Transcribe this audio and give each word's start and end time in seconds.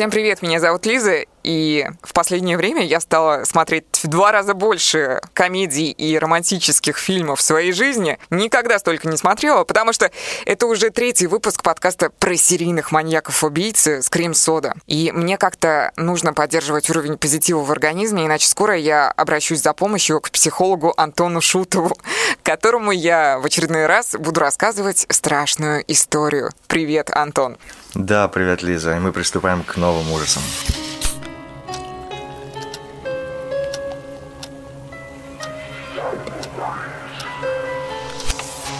Всем 0.00 0.10
привет, 0.10 0.40
меня 0.40 0.60
зовут 0.60 0.86
Лиза, 0.86 1.26
и 1.42 1.86
в 2.02 2.12
последнее 2.12 2.56
время 2.56 2.84
я 2.84 3.00
стала 3.00 3.44
смотреть 3.44 3.84
в 4.02 4.08
два 4.08 4.32
раза 4.32 4.54
больше 4.54 5.20
комедий 5.32 5.90
и 5.90 6.18
романтических 6.18 6.98
фильмов 6.98 7.40
в 7.40 7.42
своей 7.42 7.72
жизни. 7.72 8.18
Никогда 8.30 8.78
столько 8.78 9.08
не 9.08 9.16
смотрела, 9.16 9.64
потому 9.64 9.92
что 9.92 10.10
это 10.44 10.66
уже 10.66 10.90
третий 10.90 11.26
выпуск 11.26 11.62
подкаста 11.62 12.10
про 12.10 12.36
серийных 12.36 12.92
маньяков-убийц 12.92 14.04
«Скрим 14.04 14.34
Сода». 14.34 14.74
И 14.86 15.12
мне 15.12 15.38
как-то 15.38 15.92
нужно 15.96 16.32
поддерживать 16.32 16.90
уровень 16.90 17.16
позитива 17.16 17.60
в 17.60 17.70
организме, 17.72 18.26
иначе 18.26 18.46
скоро 18.46 18.76
я 18.76 19.10
обращусь 19.10 19.62
за 19.62 19.72
помощью 19.72 20.20
к 20.20 20.30
психологу 20.30 20.92
Антону 20.96 21.40
Шутову, 21.40 21.96
которому 22.42 22.90
я 22.90 23.38
в 23.38 23.46
очередной 23.46 23.86
раз 23.86 24.14
буду 24.18 24.40
рассказывать 24.40 25.06
страшную 25.08 25.84
историю. 25.88 26.50
Привет, 26.66 27.10
Антон. 27.10 27.58
Да, 27.94 28.28
привет, 28.28 28.62
Лиза. 28.62 28.96
И 28.96 29.00
мы 29.00 29.12
приступаем 29.12 29.62
к 29.64 29.76
новым 29.76 30.12
ужасам. 30.12 30.42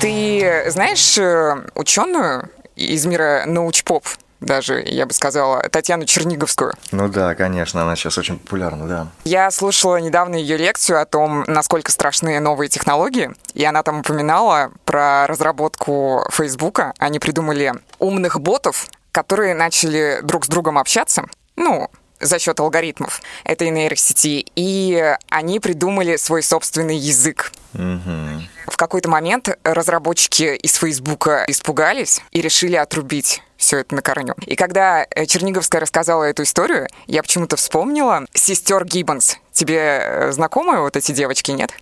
Ты 0.01 0.65
знаешь 0.69 1.19
э, 1.19 1.65
ученую 1.75 2.49
из 2.75 3.05
мира 3.07 3.45
научпоп? 3.47 4.07
даже, 4.41 4.83
я 4.87 5.05
бы 5.05 5.13
сказала, 5.13 5.63
Татьяну 5.69 6.07
Черниговскую. 6.07 6.73
Ну 6.93 7.09
да, 7.09 7.35
конечно, 7.35 7.83
она 7.83 7.95
сейчас 7.95 8.17
очень 8.17 8.39
популярна, 8.39 8.89
да. 8.89 9.07
Я 9.25 9.51
слушала 9.51 9.97
недавно 9.97 10.35
ее 10.35 10.57
лекцию 10.57 11.01
о 11.01 11.05
том, 11.05 11.45
насколько 11.47 11.93
страшны 11.93 12.41
новые 12.41 12.71
технологии, 12.71 13.33
и 13.53 13.65
она 13.65 13.83
там 13.83 14.01
упоминала 14.01 14.73
про 14.87 15.27
разработку 15.27 16.27
Фейсбука. 16.30 16.95
Они 16.99 17.19
придумали 17.19 17.74
умных 17.99 18.41
ботов, 18.41 18.87
которые 19.13 19.55
начали 19.55 20.21
друг 20.23 20.46
с 20.46 20.49
другом 20.49 20.79
общаться. 20.79 21.27
Ну, 21.57 21.91
за 22.21 22.39
счет 22.39 22.61
алгоритмов 22.61 23.21
этой 23.45 23.71
нейросети, 23.71 24.46
и 24.55 25.17
они 25.30 25.61
придумали 25.61 26.17
свой 26.17 26.43
собственный 26.43 26.96
язык. 26.96 27.52
Угу. 27.74 28.43
В 28.66 28.76
какой-то 28.76 29.09
момент 29.09 29.57
разработчики 29.63 30.57
из 30.57 30.74
Фейсбука 30.74 31.45
испугались 31.49 32.21
и 32.32 32.40
решили 32.40 32.77
отрубить 32.77 33.43
все 33.57 33.79
это 33.79 33.95
на 33.95 34.02
корню. 34.02 34.35
И 34.46 34.57
когда 34.57 35.07
э, 35.09 35.27
Черниговская 35.27 35.80
рассказала 35.80 36.24
эту 36.24 36.43
историю, 36.43 36.88
я 37.07 37.23
почему-то 37.23 37.57
вспомнила 37.57 38.24
сестер 38.35 38.85
Гиббонс. 38.85 39.37
Тебе 39.52 40.01
э, 40.02 40.32
знакомы 40.32 40.80
вот 40.80 40.96
эти 40.96 41.12
девочки, 41.12 41.51
нет? 41.51 41.73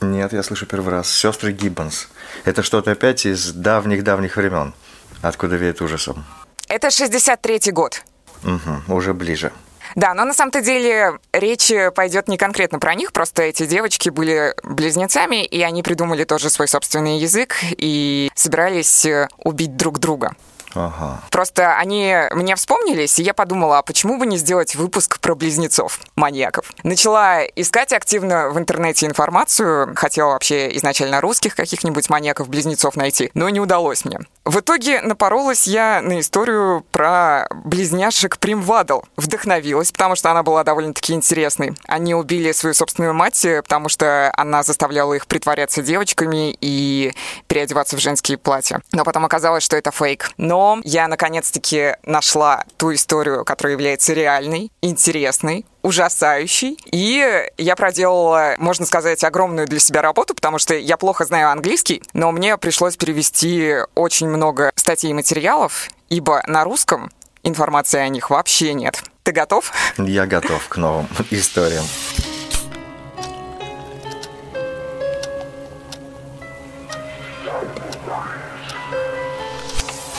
Нет, 0.00 0.32
я 0.32 0.42
слышу 0.42 0.66
первый 0.66 0.90
раз. 0.90 1.10
Сестры 1.10 1.52
Гиббонс. 1.52 2.08
Это 2.44 2.62
что-то 2.62 2.92
опять 2.92 3.24
из 3.26 3.52
давних-давних 3.52 4.36
времен. 4.36 4.74
Откуда 5.22 5.56
веет 5.56 5.80
ужасом? 5.80 6.24
Это 6.68 6.88
63-й 6.88 7.72
год. 7.72 8.02
Угу, 8.42 8.94
уже 8.94 9.14
ближе. 9.14 9.52
Да, 9.94 10.14
но 10.14 10.24
на 10.24 10.34
самом-то 10.34 10.60
деле 10.60 11.18
речь 11.32 11.72
пойдет 11.94 12.28
не 12.28 12.36
конкретно 12.36 12.78
про 12.78 12.94
них, 12.94 13.12
просто 13.12 13.42
эти 13.42 13.66
девочки 13.66 14.08
были 14.08 14.54
близнецами, 14.62 15.44
и 15.44 15.62
они 15.62 15.82
придумали 15.82 16.24
тоже 16.24 16.50
свой 16.50 16.68
собственный 16.68 17.18
язык 17.18 17.56
и 17.62 18.30
собирались 18.34 19.04
э, 19.04 19.28
убить 19.38 19.76
друг 19.76 19.98
друга. 19.98 20.34
Ага. 20.74 21.20
Просто 21.30 21.76
они 21.76 22.16
мне 22.32 22.56
вспомнились, 22.56 23.18
и 23.18 23.22
я 23.22 23.34
подумала, 23.34 23.78
а 23.78 23.82
почему 23.82 24.18
бы 24.18 24.26
не 24.26 24.36
сделать 24.36 24.74
выпуск 24.74 25.20
про 25.20 25.34
близнецов, 25.34 26.00
маньяков? 26.16 26.72
Начала 26.82 27.44
искать 27.44 27.92
активно 27.92 28.50
в 28.50 28.58
интернете 28.58 29.06
информацию, 29.06 29.94
хотела 29.96 30.30
вообще 30.30 30.76
изначально 30.76 31.20
русских 31.20 31.54
каких-нибудь 31.54 32.10
маньяков-близнецов 32.10 32.96
найти, 32.96 33.30
но 33.34 33.48
не 33.48 33.60
удалось 33.60 34.04
мне. 34.04 34.20
В 34.44 34.60
итоге 34.60 35.00
напоролась 35.00 35.66
я 35.66 36.00
на 36.02 36.20
историю 36.20 36.84
про 36.90 37.46
близняшек 37.64 38.38
Примвадл. 38.38 39.00
Вдохновилась, 39.16 39.92
потому 39.92 40.16
что 40.16 40.30
она 40.30 40.42
была 40.42 40.64
довольно-таки 40.64 41.14
интересной. 41.14 41.74
Они 41.86 42.14
убили 42.14 42.52
свою 42.52 42.74
собственную 42.74 43.14
мать, 43.14 43.40
потому 43.62 43.88
что 43.88 44.32
она 44.36 44.62
заставляла 44.62 45.14
их 45.14 45.26
притворяться 45.26 45.82
девочками 45.82 46.56
и 46.60 47.14
переодеваться 47.46 47.96
в 47.96 48.00
женские 48.00 48.38
платья. 48.38 48.80
Но 48.92 49.04
потом 49.04 49.24
оказалось, 49.24 49.62
что 49.62 49.76
это 49.76 49.90
фейк. 49.90 50.30
Но 50.36 50.63
я 50.84 51.08
наконец-таки 51.08 51.96
нашла 52.04 52.64
ту 52.76 52.94
историю, 52.94 53.44
которая 53.44 53.72
является 53.72 54.12
реальной, 54.12 54.70
интересной, 54.82 55.66
ужасающий. 55.82 56.78
И 56.90 57.48
я 57.58 57.76
проделала, 57.76 58.54
можно 58.58 58.86
сказать, 58.86 59.22
огромную 59.24 59.66
для 59.66 59.78
себя 59.78 60.02
работу, 60.02 60.34
потому 60.34 60.58
что 60.58 60.74
я 60.74 60.96
плохо 60.96 61.24
знаю 61.24 61.50
английский, 61.50 62.02
но 62.12 62.32
мне 62.32 62.56
пришлось 62.56 62.96
перевести 62.96 63.76
очень 63.94 64.28
много 64.28 64.72
статей 64.76 65.10
и 65.10 65.14
материалов, 65.14 65.88
ибо 66.08 66.42
на 66.46 66.64
русском 66.64 67.10
информации 67.42 68.00
о 68.00 68.08
них 68.08 68.30
вообще 68.30 68.74
нет. 68.74 69.02
Ты 69.22 69.32
готов? 69.32 69.72
Я 69.98 70.26
готов 70.26 70.66
к 70.68 70.76
новым 70.76 71.08
историям. 71.30 71.84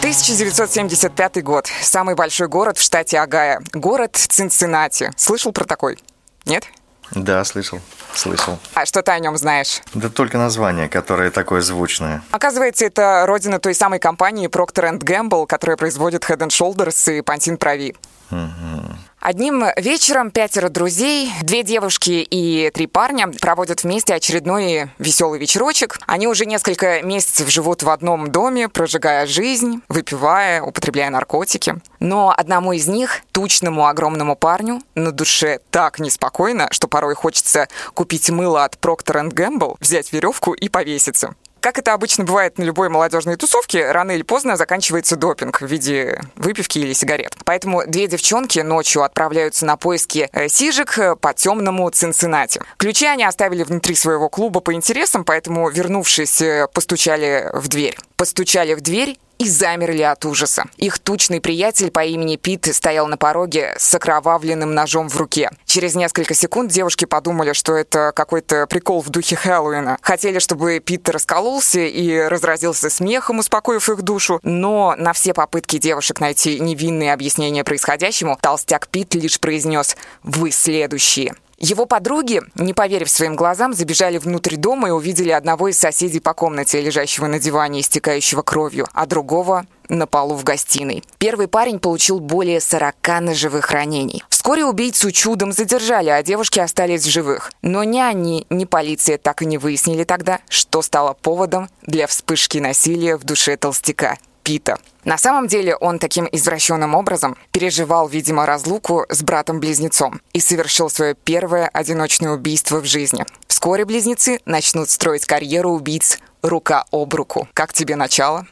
1975 0.05 1.43
год. 1.43 1.65
Самый 1.81 2.13
большой 2.13 2.47
город 2.47 2.77
в 2.77 2.81
штате 2.83 3.17
Агая. 3.17 3.59
Город 3.73 4.15
Цинциннати. 4.15 5.09
Слышал 5.17 5.51
про 5.51 5.65
такой? 5.65 5.97
Нет? 6.45 6.65
Да, 7.09 7.43
слышал. 7.43 7.79
Слышал. 8.13 8.59
А 8.75 8.85
что 8.85 9.01
ты 9.01 9.09
о 9.13 9.17
нем 9.17 9.35
знаешь? 9.35 9.81
Да 9.95 10.09
только 10.09 10.37
название, 10.37 10.89
которое 10.89 11.31
такое 11.31 11.61
звучное. 11.61 12.21
Оказывается, 12.29 12.85
это 12.85 13.23
родина 13.25 13.57
той 13.59 13.73
самой 13.73 13.97
компании 13.97 14.47
Procter 14.47 14.95
Gamble, 14.99 15.47
которая 15.47 15.75
производит 15.75 16.23
Head 16.29 16.49
Shoulders 16.49 17.11
и 17.11 17.21
Pantene 17.21 17.57
Прави. 17.57 17.95
Угу. 18.29 18.95
Одним 19.27 19.65
вечером 19.75 20.29
пятеро 20.29 20.69
друзей, 20.69 21.31
две 21.41 21.63
девушки 21.63 22.27
и 22.29 22.69
три 22.71 22.85
парня 22.85 23.27
проводят 23.41 23.81
вместе 23.81 24.13
очередной 24.13 24.91
веселый 24.99 25.39
вечерочек. 25.39 25.97
Они 26.05 26.27
уже 26.27 26.45
несколько 26.45 27.01
месяцев 27.01 27.49
живут 27.49 27.81
в 27.81 27.89
одном 27.89 28.31
доме, 28.31 28.69
прожигая 28.69 29.25
жизнь, 29.25 29.81
выпивая, 29.89 30.61
употребляя 30.61 31.09
наркотики. 31.09 31.81
Но 31.99 32.35
одному 32.37 32.73
из 32.73 32.85
них, 32.85 33.21
тучному 33.31 33.87
огромному 33.87 34.35
парню, 34.35 34.83
на 34.93 35.11
душе 35.11 35.59
так 35.71 35.97
неспокойно, 35.97 36.67
что 36.69 36.87
порой 36.87 37.15
хочется 37.15 37.67
купить 37.95 38.29
мыло 38.29 38.63
от 38.63 38.75
Procter 38.75 39.27
Gamble, 39.31 39.77
взять 39.79 40.13
веревку 40.13 40.53
и 40.53 40.69
повеситься. 40.69 41.33
Как 41.65 41.79
это 41.79 41.93
обычно 41.93 42.25
бывает 42.25 42.59
на 42.59 42.63
любой 42.63 42.89
молодежной 42.89 43.37
тусовке, 43.37 43.91
рано 43.91 44.11
или 44.11 44.21
поздно 44.21 44.55
заканчивается 44.55 45.15
допинг 45.15 45.61
в 45.61 45.65
виде 45.65 46.21
выпивки 46.35 46.77
или 46.77 46.93
сигарет. 46.93 47.35
Поэтому 47.43 47.87
две 47.87 48.05
девчонки 48.05 48.59
ночью 48.59 49.01
отправляются 49.01 49.65
на 49.65 49.75
поиски 49.75 50.29
э, 50.31 50.47
сижек 50.47 50.95
э, 50.99 51.15
по 51.15 51.33
темному 51.33 51.89
Цинциннати. 51.89 52.61
Ключи 52.77 53.07
они 53.07 53.23
оставили 53.23 53.63
внутри 53.63 53.95
своего 53.95 54.29
клуба 54.29 54.59
по 54.59 54.75
интересам, 54.75 55.25
поэтому, 55.25 55.67
вернувшись, 55.71 56.39
э, 56.39 56.67
постучали 56.71 57.49
в 57.51 57.67
дверь. 57.67 57.97
Постучали 58.15 58.75
в 58.75 58.81
дверь 58.81 59.17
и 59.37 59.49
замерли 59.49 60.01
от 60.01 60.25
ужаса. 60.25 60.65
Их 60.77 60.99
тучный 60.99 61.41
приятель 61.41 61.91
по 61.91 62.03
имени 62.03 62.35
Пит 62.35 62.73
стоял 62.73 63.07
на 63.07 63.17
пороге 63.17 63.75
с 63.77 63.93
окровавленным 63.93 64.73
ножом 64.73 65.09
в 65.09 65.17
руке. 65.17 65.49
Через 65.65 65.95
несколько 65.95 66.33
секунд 66.33 66.71
девушки 66.71 67.05
подумали, 67.05 67.53
что 67.53 67.75
это 67.75 68.11
какой-то 68.15 68.67
прикол 68.67 69.01
в 69.01 69.09
духе 69.09 69.35
Хэллоуина. 69.35 69.97
Хотели, 70.01 70.39
чтобы 70.39 70.79
Пит 70.79 71.09
раскололся 71.09 71.81
и 71.81 72.17
разразился 72.19 72.89
смехом, 72.89 73.39
успокоив 73.39 73.89
их 73.89 74.01
душу, 74.01 74.39
но 74.43 74.95
на 74.97 75.13
все 75.13 75.33
попытки 75.33 75.77
девушек 75.77 76.19
найти 76.19 76.59
невинные 76.59 77.13
объяснения 77.13 77.63
происходящему, 77.63 78.37
толстяк 78.41 78.87
Пит 78.87 79.15
лишь 79.15 79.39
произнес 79.39 79.95
«Вы 80.23 80.51
следующие». 80.51 81.35
Его 81.57 81.85
подруги, 81.85 82.41
не 82.55 82.73
поверив 82.73 83.09
своим 83.09 83.35
глазам, 83.35 83.73
забежали 83.73 84.17
внутрь 84.17 84.57
дома 84.57 84.89
и 84.89 84.91
увидели 84.91 85.29
одного 85.29 85.69
из 85.69 85.77
соседей 85.77 86.19
по 86.19 86.33
комнате, 86.33 86.81
лежащего 86.81 87.27
на 87.27 87.39
диване, 87.39 87.79
истекающего 87.79 88.41
кровью, 88.41 88.87
а 88.93 89.05
другого 89.05 89.65
на 89.87 90.07
полу 90.07 90.35
в 90.35 90.43
гостиной. 90.43 91.03
Первый 91.17 91.47
парень 91.47 91.79
получил 91.79 92.19
более 92.19 92.59
40 92.59 92.95
ножевых 93.21 93.71
ранений. 93.71 94.23
Вскоре 94.29 94.65
убийцу 94.65 95.11
чудом 95.11 95.51
задержали, 95.51 96.09
а 96.09 96.21
девушки 96.23 96.59
остались 96.59 97.03
в 97.03 97.09
живых. 97.09 97.51
Но 97.61 97.83
ни 97.83 97.99
они, 97.99 98.45
ни 98.49 98.65
полиция 98.65 99.17
так 99.17 99.41
и 99.41 99.45
не 99.45 99.57
выяснили 99.57 100.03
тогда, 100.03 100.39
что 100.49 100.81
стало 100.81 101.13
поводом 101.13 101.69
для 101.81 102.07
вспышки 102.07 102.57
насилия 102.57 103.17
в 103.17 103.23
душе 103.23 103.57
толстяка. 103.57 104.17
Пита. 104.45 104.77
На 105.05 105.17
самом 105.17 105.47
деле 105.47 105.75
он 105.75 105.97
таким 105.97 106.29
извращенным 106.31 106.93
образом 106.93 107.35
переживал, 107.51 108.07
видимо, 108.07 108.45
разлуку 108.45 109.05
с 109.09 109.23
братом-близнецом 109.23 110.21
и 110.33 110.39
совершил 110.39 110.91
свое 110.91 111.15
первое 111.15 111.67
одиночное 111.73 112.31
убийство 112.31 112.79
в 112.79 112.85
жизни. 112.85 113.25
Вскоре 113.47 113.85
близнецы 113.85 114.39
начнут 114.45 114.91
строить 114.91 115.25
карьеру 115.25 115.71
убийц 115.71 116.19
рука 116.43 116.85
об 116.91 117.15
руку. 117.15 117.47
Как 117.55 117.73
тебе 117.73 117.95
начало? 117.95 118.45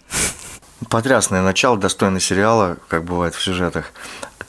Потрясное 0.89 1.43
начало, 1.43 1.77
достойное 1.77 2.19
сериала, 2.19 2.77
как 2.87 3.03
бывает 3.03 3.35
в 3.35 3.41
сюжетах. 3.41 3.93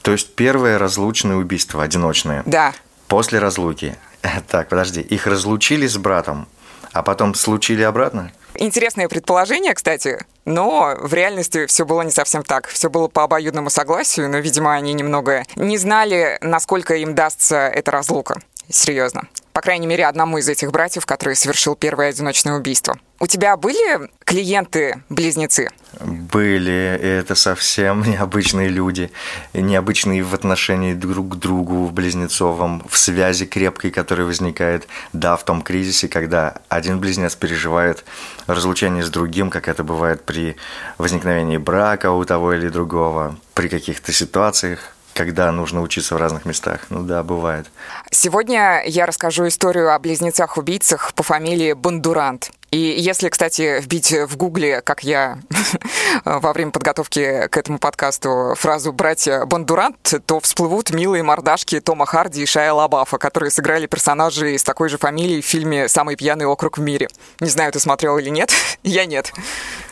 То 0.01 0.13
есть 0.13 0.33
первое 0.33 0.79
разлучное 0.79 1.35
убийство, 1.35 1.83
одиночное. 1.83 2.41
Да. 2.47 2.73
После 3.07 3.37
разлуки. 3.37 3.95
Так, 4.47 4.69
подожди, 4.69 5.01
их 5.01 5.27
разлучили 5.27 5.85
с 5.85 5.97
братом, 5.97 6.47
а 6.91 7.03
потом 7.03 7.35
случили 7.35 7.83
обратно? 7.83 8.31
Интересное 8.57 9.07
предположение, 9.09 9.73
кстати, 9.73 10.25
но 10.45 10.95
в 10.99 11.13
реальности 11.13 11.65
все 11.65 11.85
было 11.85 12.01
не 12.01 12.11
совсем 12.11 12.43
так. 12.43 12.67
Все 12.67 12.89
было 12.89 13.07
по 13.07 13.23
обоюдному 13.23 13.69
согласию, 13.69 14.29
но, 14.29 14.37
видимо, 14.37 14.73
они 14.73 14.93
немного 14.93 15.43
не 15.55 15.77
знали, 15.77 16.37
насколько 16.41 16.95
им 16.95 17.15
дастся 17.15 17.67
эта 17.67 17.91
разлука. 17.91 18.41
Серьезно. 18.69 19.27
По 19.55 19.61
крайней 19.61 19.87
мере, 19.87 20.05
одному 20.05 20.37
из 20.37 20.49
этих 20.49 20.69
братьев, 20.73 21.05
который 21.05 21.37
совершил 21.37 21.77
первое 21.77 22.09
одиночное 22.09 22.57
убийство. 22.57 22.99
У 23.21 23.25
тебя 23.25 23.55
были 23.55 24.09
клиенты-близнецы? 24.25 25.69
Были, 26.01 26.99
и 27.01 27.07
это 27.07 27.35
совсем 27.35 28.03
необычные 28.05 28.67
люди. 28.67 29.11
Необычные 29.53 30.23
в 30.23 30.33
отношении 30.33 30.93
друг 30.93 31.29
к 31.29 31.35
другу, 31.35 31.85
в 31.85 31.93
близнецовом, 31.93 32.85
в 32.89 32.97
связи 32.97 33.45
крепкой, 33.45 33.91
которая 33.91 34.27
возникает, 34.27 34.89
да, 35.13 35.37
в 35.37 35.45
том 35.45 35.61
кризисе, 35.61 36.09
когда 36.09 36.55
один 36.67 36.99
близнец 36.99 37.37
переживает 37.37 38.03
разлучение 38.47 39.05
с 39.05 39.09
другим, 39.09 39.49
как 39.49 39.69
это 39.69 39.85
бывает 39.85 40.25
при 40.25 40.57
возникновении 40.97 41.55
брака 41.55 42.11
у 42.11 42.25
того 42.25 42.51
или 42.55 42.67
другого, 42.67 43.37
при 43.53 43.69
каких-то 43.69 44.11
ситуациях, 44.11 44.94
когда 45.15 45.49
нужно 45.51 45.81
учиться 45.81 46.13
в 46.13 46.17
разных 46.17 46.45
местах. 46.45 46.81
Ну 46.89 47.01
да, 47.01 47.23
бывает. 47.23 47.67
Сегодня 48.11 48.83
я 48.85 49.05
расскажу 49.05 49.47
историю 49.47 49.95
о 49.95 49.97
близнецах-убийцах 49.97 51.13
по 51.13 51.23
фамилии 51.23 51.71
Бондурант. 51.73 52.51
И 52.71 52.77
если, 52.77 53.29
кстати, 53.29 53.79
вбить 53.79 54.11
в 54.11 54.35
гугле, 54.35 54.81
как 54.81 55.05
я 55.05 55.39
во 56.25 56.51
время 56.51 56.71
подготовки 56.71 57.47
к 57.47 57.55
этому 57.55 57.79
подкасту, 57.79 58.53
фразу 58.57 58.91
«братья 58.91 59.45
Бондурант», 59.45 60.15
то 60.25 60.41
всплывут 60.41 60.89
милые 60.89 61.23
мордашки 61.23 61.79
Тома 61.79 62.05
Харди 62.05 62.43
и 62.43 62.45
Шая 62.45 62.73
Лабафа, 62.73 63.17
которые 63.17 63.51
сыграли 63.51 63.85
персонажей 63.85 64.59
с 64.59 64.63
такой 64.63 64.89
же 64.89 64.97
фамилией 64.97 65.41
в 65.41 65.45
фильме 65.45 65.87
«Самый 65.87 66.17
пьяный 66.17 66.45
округ 66.45 66.77
в 66.77 66.81
мире». 66.81 67.07
Не 67.39 67.49
знаю, 67.49 67.71
ты 67.71 67.79
смотрел 67.79 68.17
или 68.17 68.29
нет. 68.29 68.51
я 68.83 69.05
нет. 69.05 69.31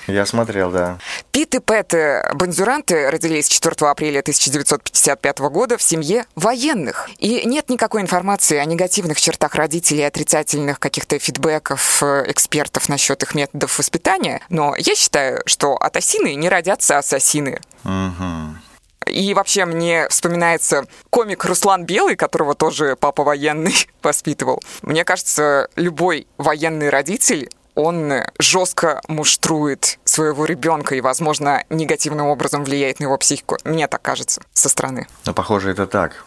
Я 0.07 0.25
смотрел, 0.25 0.71
да. 0.71 0.97
Пит 1.31 1.55
и 1.55 1.59
Пэт 1.59 1.93
Бонзюранты 2.33 3.09
родились 3.09 3.47
4 3.47 3.89
апреля 3.89 4.19
1955 4.19 5.39
года 5.39 5.77
в 5.77 5.81
семье 5.81 6.25
военных. 6.35 7.09
И 7.19 7.45
нет 7.45 7.69
никакой 7.69 8.01
информации 8.01 8.57
о 8.57 8.65
негативных 8.65 9.19
чертах 9.19 9.55
родителей, 9.55 10.03
отрицательных 10.03 10.79
каких-то 10.79 11.17
фидбэков 11.19 12.03
э, 12.03 12.23
экспертов 12.27 12.89
насчет 12.89 13.23
их 13.23 13.35
методов 13.35 13.77
воспитания. 13.77 14.41
Но 14.49 14.75
я 14.77 14.95
считаю, 14.95 15.41
что 15.45 15.75
от 15.75 15.95
осины 15.95 16.35
не 16.35 16.49
родятся 16.49 16.97
ассасины. 16.97 17.61
Угу. 17.83 18.57
И 19.07 19.33
вообще 19.33 19.65
мне 19.65 20.07
вспоминается 20.09 20.85
комик 21.09 21.45
Руслан 21.45 21.85
Белый, 21.85 22.15
которого 22.15 22.55
тоже 22.55 22.95
папа 22.95 23.23
военный 23.23 23.75
воспитывал. 24.03 24.61
Мне 24.81 25.03
кажется, 25.03 25.69
любой 25.75 26.27
военный 26.37 26.89
родитель 26.89 27.49
он 27.75 28.13
жестко 28.39 29.01
муштрует 29.07 29.99
своего 30.05 30.45
ребенка 30.45 30.95
и, 30.95 31.01
возможно, 31.01 31.63
негативным 31.69 32.27
образом 32.27 32.63
влияет 32.63 32.99
на 32.99 33.05
его 33.05 33.17
психику. 33.17 33.57
Мне 33.63 33.87
так 33.87 34.01
кажется 34.01 34.41
со 34.53 34.69
стороны. 34.69 35.07
Но 35.25 35.33
похоже, 35.33 35.71
это 35.71 35.87
так. 35.87 36.25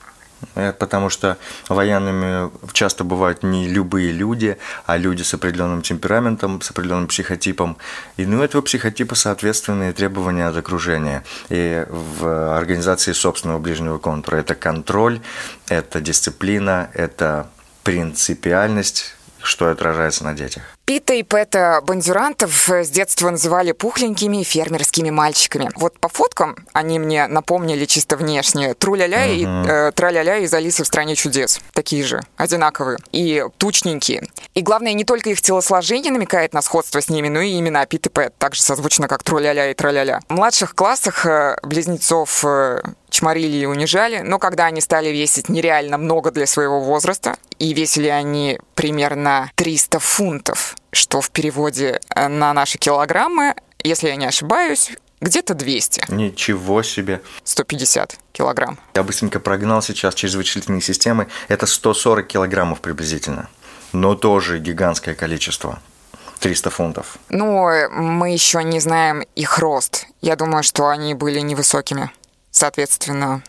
Это 0.55 0.77
потому 0.77 1.09
что 1.09 1.39
военными 1.69 2.51
часто 2.73 3.05
бывают 3.05 3.43
не 3.43 3.69
любые 3.69 4.13
люди, 4.13 4.59
а 4.85 4.97
люди 4.97 5.23
с 5.23 5.33
определенным 5.35 5.83
темпераментом, 5.83 6.61
с 6.61 6.71
определенным 6.71 7.09
психотипом. 7.09 7.79
И 8.17 8.27
ну, 8.27 8.43
этого 8.43 8.63
психотипа 8.63 9.15
соответственные 9.15 9.93
требования 9.93 10.47
от 10.47 10.57
окружения. 10.57 11.25
И 11.49 11.87
в 11.89 12.57
организации 12.57 13.13
собственного 13.13 13.59
ближнего 13.59 13.99
контура 13.99 14.37
это 14.37 14.55
контроль, 14.55 15.21
это 15.69 16.01
дисциплина, 16.01 16.91
это 16.93 17.49
принципиальность, 17.83 19.17
что 19.43 19.71
отражается 19.71 20.25
на 20.25 20.35
детях. 20.35 20.76
Пита 20.87 21.15
и 21.15 21.25
Пэта 21.25 21.81
Бандюрантов 21.85 22.69
с 22.69 22.89
детства 22.91 23.31
называли 23.31 23.73
пухленькими 23.73 24.45
фермерскими 24.45 25.11
мальчиками. 25.11 25.69
Вот 25.75 25.99
по 25.99 26.09
фоткам 26.09 26.55
они 26.73 27.01
мне 27.01 27.27
напомнили 27.27 27.87
чисто 27.87 28.17
внешне 28.17 28.73
Труляля 28.75 29.27
uh-huh. 29.27 29.35
и 29.35 29.69
э, 29.69 29.93
Траляля 29.97 30.39
из 30.39 30.55
Алисы 30.55 30.85
в 30.85 30.87
стране 30.87 31.17
чудес. 31.17 31.59
Такие 31.73 32.05
же, 32.05 32.21
одинаковые 32.37 32.99
и 33.11 33.45
тучненькие. 33.59 34.29
И 34.55 34.63
главное, 34.63 34.93
не 34.93 35.05
только 35.05 35.31
их 35.31 35.43
телосложение 35.43 36.13
намекает 36.13 36.55
на 36.55 36.63
сходство 36.63 37.01
с 37.01 37.09
ними, 37.09 37.27
но 37.27 37.41
и 37.41 37.59
имена 37.59 37.85
Пит 37.87 38.07
и 38.07 38.09
Пэт, 38.09 38.39
также 38.39 38.63
созвучно 38.63 39.09
как 39.09 39.25
Труляля 39.25 39.73
и 39.73 39.75
Траляля. 39.75 40.21
В 40.29 40.35
младших 40.35 40.77
классах 40.77 41.27
э, 41.27 41.57
близнецов 41.65 42.45
э, 42.45 42.81
чморили 43.11 43.57
и 43.57 43.67
унижали, 43.67 44.21
но 44.21 44.39
когда 44.39 44.67
они 44.67 44.81
стали 44.81 45.09
весить 45.09 45.49
нереально 45.49 45.99
много 45.99 46.31
для 46.31 46.47
своего 46.47 46.81
возраста, 46.81 47.37
и 47.59 47.73
весили 47.73 48.09
они 48.09 48.61
примерно 48.75 49.51
300 49.57 49.99
фунтов, 49.99 50.76
что 50.97 51.21
в 51.21 51.31
переводе 51.31 52.01
э, 52.15 52.29
на 52.29 52.53
наши 52.53 52.79
килограммы, 52.79 53.55
если 53.83 54.09
я 54.09 54.17
не 54.17 54.27
ошибаюсь, 54.27 54.93
где-то 55.21 55.55
200. 55.55 56.05
Ничего 56.09 56.83
себе. 56.83 57.23
150 57.45 58.17
килограмм. 58.33 58.79
Я 58.95 59.03
быстренько 59.03 59.41
прогнал 59.41 59.83
сейчас 59.83 60.15
через 60.15 60.35
вычислительные 60.35 60.83
системы. 60.83 61.29
Это 61.49 61.67
140 61.67 62.27
килограммов 62.27 62.81
приблизительно. 62.81 63.49
Но 63.93 64.15
тоже 64.15 64.59
гигантское 64.59 65.15
количество. 65.15 65.81
300 66.41 66.71
фунтов. 66.71 67.17
Ну, 67.31 67.67
мы 67.91 68.33
еще 68.33 68.63
не 68.63 68.79
знаем 68.79 69.23
их 69.35 69.59
рост. 69.59 70.07
Я 70.21 70.37
думаю, 70.37 70.63
что 70.63 70.89
они 70.89 71.15
были 71.15 71.41
невысокими. 71.41 72.11
Соответственно, 72.51 73.43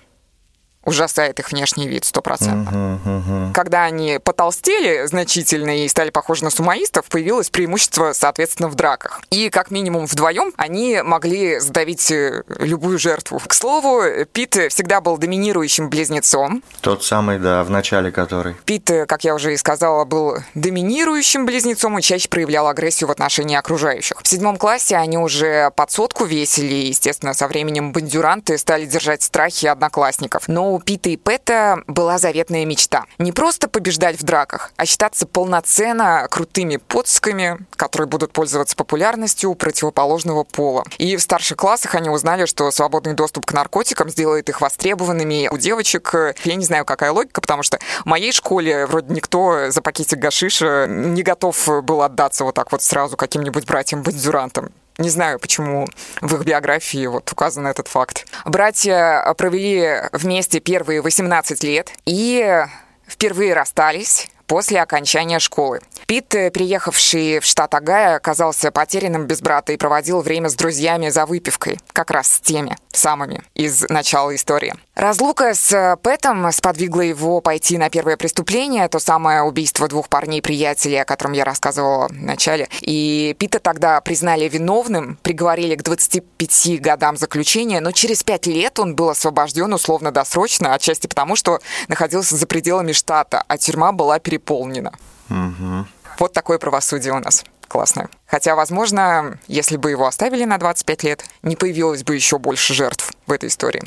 ужасает 0.87 1.39
их 1.39 1.51
внешний 1.51 1.87
вид 1.87 2.05
стопроцентно. 2.05 2.99
Uh-huh, 3.05 3.23
uh-huh. 3.27 3.53
Когда 3.53 3.83
они 3.83 4.19
потолстели 4.23 5.05
значительно 5.05 5.83
и 5.83 5.87
стали 5.89 6.09
похожи 6.09 6.43
на 6.45 6.49
сумаистов, 6.49 7.05
появилось 7.09 7.49
преимущество, 7.49 8.13
соответственно, 8.13 8.69
в 8.69 8.75
драках. 8.75 9.21
И 9.29 9.49
как 9.49 9.69
минимум 9.69 10.05
вдвоем 10.05 10.53
они 10.55 11.01
могли 11.03 11.59
сдавить 11.59 12.09
э, 12.09 12.43
любую 12.59 12.97
жертву. 12.99 13.41
К 13.45 13.53
слову, 13.53 14.01
Пит 14.31 14.55
всегда 14.69 15.01
был 15.01 15.17
доминирующим 15.17 15.89
близнецом. 15.89 16.63
Тот 16.79 17.03
самый, 17.03 17.37
да, 17.37 17.65
в 17.65 17.69
начале 17.69 18.11
который. 18.11 18.55
Пит, 18.63 18.89
э, 18.89 19.05
как 19.05 19.25
я 19.25 19.35
уже 19.35 19.53
и 19.53 19.57
сказала, 19.57 20.05
был 20.05 20.37
доминирующим 20.55 21.45
близнецом 21.45 21.99
и 21.99 22.01
чаще 22.01 22.29
проявлял 22.29 22.67
агрессию 22.67 23.09
в 23.09 23.11
отношении 23.11 23.57
окружающих. 23.57 24.21
В 24.23 24.27
седьмом 24.27 24.55
классе 24.55 24.95
они 24.95 25.17
уже 25.17 25.69
под 25.75 25.91
сотку 25.91 26.23
весили, 26.23 26.73
и, 26.73 26.87
естественно, 26.87 27.33
со 27.33 27.49
временем 27.49 27.91
бандюранты 27.91 28.57
стали 28.57 28.85
держать 28.85 29.21
страхи 29.21 29.65
одноклассников. 29.65 30.47
Но 30.47 30.76
у 30.77 30.79
Пита 30.79 31.09
и 31.09 31.17
Пэта 31.17 31.81
была 31.87 32.19
заветная 32.19 32.63
мечта. 32.63 33.05
Не 33.17 33.31
просто 33.31 33.67
побеждать 33.67 34.19
в 34.19 34.23
драках, 34.23 34.71
а 34.77 34.85
считаться 34.85 35.25
полноценно 35.25 36.27
крутыми 36.29 36.77
подсками, 36.77 37.57
которые 37.75 38.07
будут 38.07 38.31
пользоваться 38.31 38.75
популярностью 38.75 39.49
у 39.49 39.55
противоположного 39.55 40.43
пола. 40.43 40.83
И 40.99 41.17
в 41.17 41.21
старших 41.21 41.57
классах 41.57 41.95
они 41.95 42.09
узнали, 42.09 42.45
что 42.45 42.69
свободный 42.69 43.13
доступ 43.13 43.47
к 43.47 43.53
наркотикам 43.53 44.09
сделает 44.09 44.49
их 44.49 44.61
востребованными 44.61 45.49
у 45.51 45.57
девочек. 45.57 46.13
Я 46.43 46.55
не 46.55 46.65
знаю, 46.65 46.85
какая 46.85 47.11
логика, 47.11 47.41
потому 47.41 47.63
что 47.63 47.79
в 48.03 48.05
моей 48.05 48.31
школе 48.31 48.85
вроде 48.85 49.11
никто 49.11 49.71
за 49.71 49.81
пакетик 49.81 50.19
гашиша 50.19 50.85
не 50.87 51.23
готов 51.23 51.57
был 51.83 52.03
отдаться 52.03 52.43
вот 52.43 52.53
так 52.53 52.71
вот 52.71 52.83
сразу 52.83 53.17
каким-нибудь 53.17 53.65
братьям-бандюрантам. 53.65 54.71
Не 54.97 55.09
знаю, 55.09 55.39
почему 55.39 55.87
в 56.21 56.35
их 56.35 56.43
биографии 56.43 57.05
вот 57.05 57.31
указан 57.31 57.67
этот 57.67 57.87
факт. 57.87 58.25
Братья 58.45 59.33
провели 59.37 60.01
вместе 60.11 60.59
первые 60.59 61.01
18 61.01 61.63
лет 61.63 61.91
и 62.05 62.65
впервые 63.07 63.53
расстались 63.53 64.27
после 64.47 64.81
окончания 64.81 65.39
школы. 65.39 65.81
Пит, 66.07 66.33
э, 66.33 66.49
приехавший 66.49 67.39
в 67.39 67.45
штат 67.45 67.73
Агая, 67.75 68.15
оказался 68.15 68.71
потерянным 68.71 69.27
без 69.27 69.41
брата 69.41 69.73
и 69.73 69.77
проводил 69.77 70.21
время 70.21 70.49
с 70.49 70.55
друзьями 70.55 71.09
за 71.09 71.25
выпивкой, 71.25 71.79
как 71.93 72.11
раз 72.11 72.27
с 72.29 72.39
теми 72.39 72.75
самыми 72.97 73.43
из 73.55 73.87
начала 73.89 74.35
истории. 74.35 74.73
Разлука 74.95 75.53
с 75.53 75.71
э, 75.71 75.95
Пэтом 76.01 76.51
сподвигла 76.51 77.01
его 77.01 77.39
пойти 77.41 77.77
на 77.77 77.89
первое 77.89 78.17
преступление, 78.17 78.87
то 78.89 78.99
самое 78.99 79.43
убийство 79.43 79.87
двух 79.87 80.09
парней-приятелей, 80.09 81.01
о 81.01 81.05
котором 81.05 81.33
я 81.33 81.45
рассказывала 81.45 82.07
в 82.07 82.13
начале. 82.13 82.67
И 82.81 83.35
Пита 83.39 83.59
тогда 83.59 84.01
признали 84.01 84.49
виновным, 84.49 85.17
приговорили 85.21 85.75
к 85.75 85.83
25 85.83 86.81
годам 86.81 87.17
заключения, 87.17 87.79
но 87.79 87.91
через 87.91 88.23
5 88.23 88.47
лет 88.47 88.79
он 88.79 88.95
был 88.95 89.09
освобожден 89.09 89.71
условно-досрочно, 89.73 90.73
отчасти 90.73 91.07
потому, 91.07 91.35
что 91.35 91.59
находился 91.87 92.35
за 92.35 92.47
пределами 92.47 92.91
штата, 92.91 93.43
а 93.47 93.57
тюрьма 93.57 93.91
была 93.91 94.19
переполнена. 94.19 94.93
Угу. 95.29 95.87
Вот 96.19 96.33
такое 96.33 96.57
правосудие 96.57 97.13
у 97.13 97.19
нас. 97.19 97.43
Классное. 97.67 98.09
Хотя, 98.25 98.55
возможно, 98.55 99.39
если 99.47 99.77
бы 99.77 99.91
его 99.91 100.07
оставили 100.07 100.45
на 100.45 100.57
25 100.57 101.03
лет, 101.03 101.25
не 101.43 101.55
появилось 101.55 102.03
бы 102.03 102.15
еще 102.15 102.37
больше 102.37 102.73
жертв 102.73 103.11
в 103.25 103.31
этой 103.31 103.49
истории. 103.49 103.83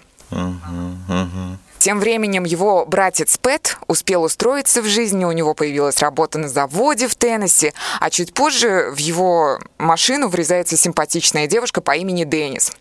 Тем 1.78 1.98
временем 1.98 2.44
его 2.44 2.84
братец 2.84 3.38
Пэт 3.38 3.78
успел 3.86 4.22
устроиться 4.22 4.82
в 4.82 4.86
жизни, 4.86 5.24
у 5.24 5.32
него 5.32 5.54
появилась 5.54 5.98
работа 6.00 6.38
на 6.38 6.48
заводе 6.48 7.08
в 7.08 7.14
Теннесси, 7.14 7.72
а 8.00 8.10
чуть 8.10 8.34
позже 8.34 8.90
в 8.92 8.98
его 8.98 9.58
машину 9.78 10.28
врезается 10.28 10.76
симпатичная 10.76 11.46
девушка 11.46 11.80
по 11.80 11.96
имени 11.96 12.24
Деннис. 12.24 12.72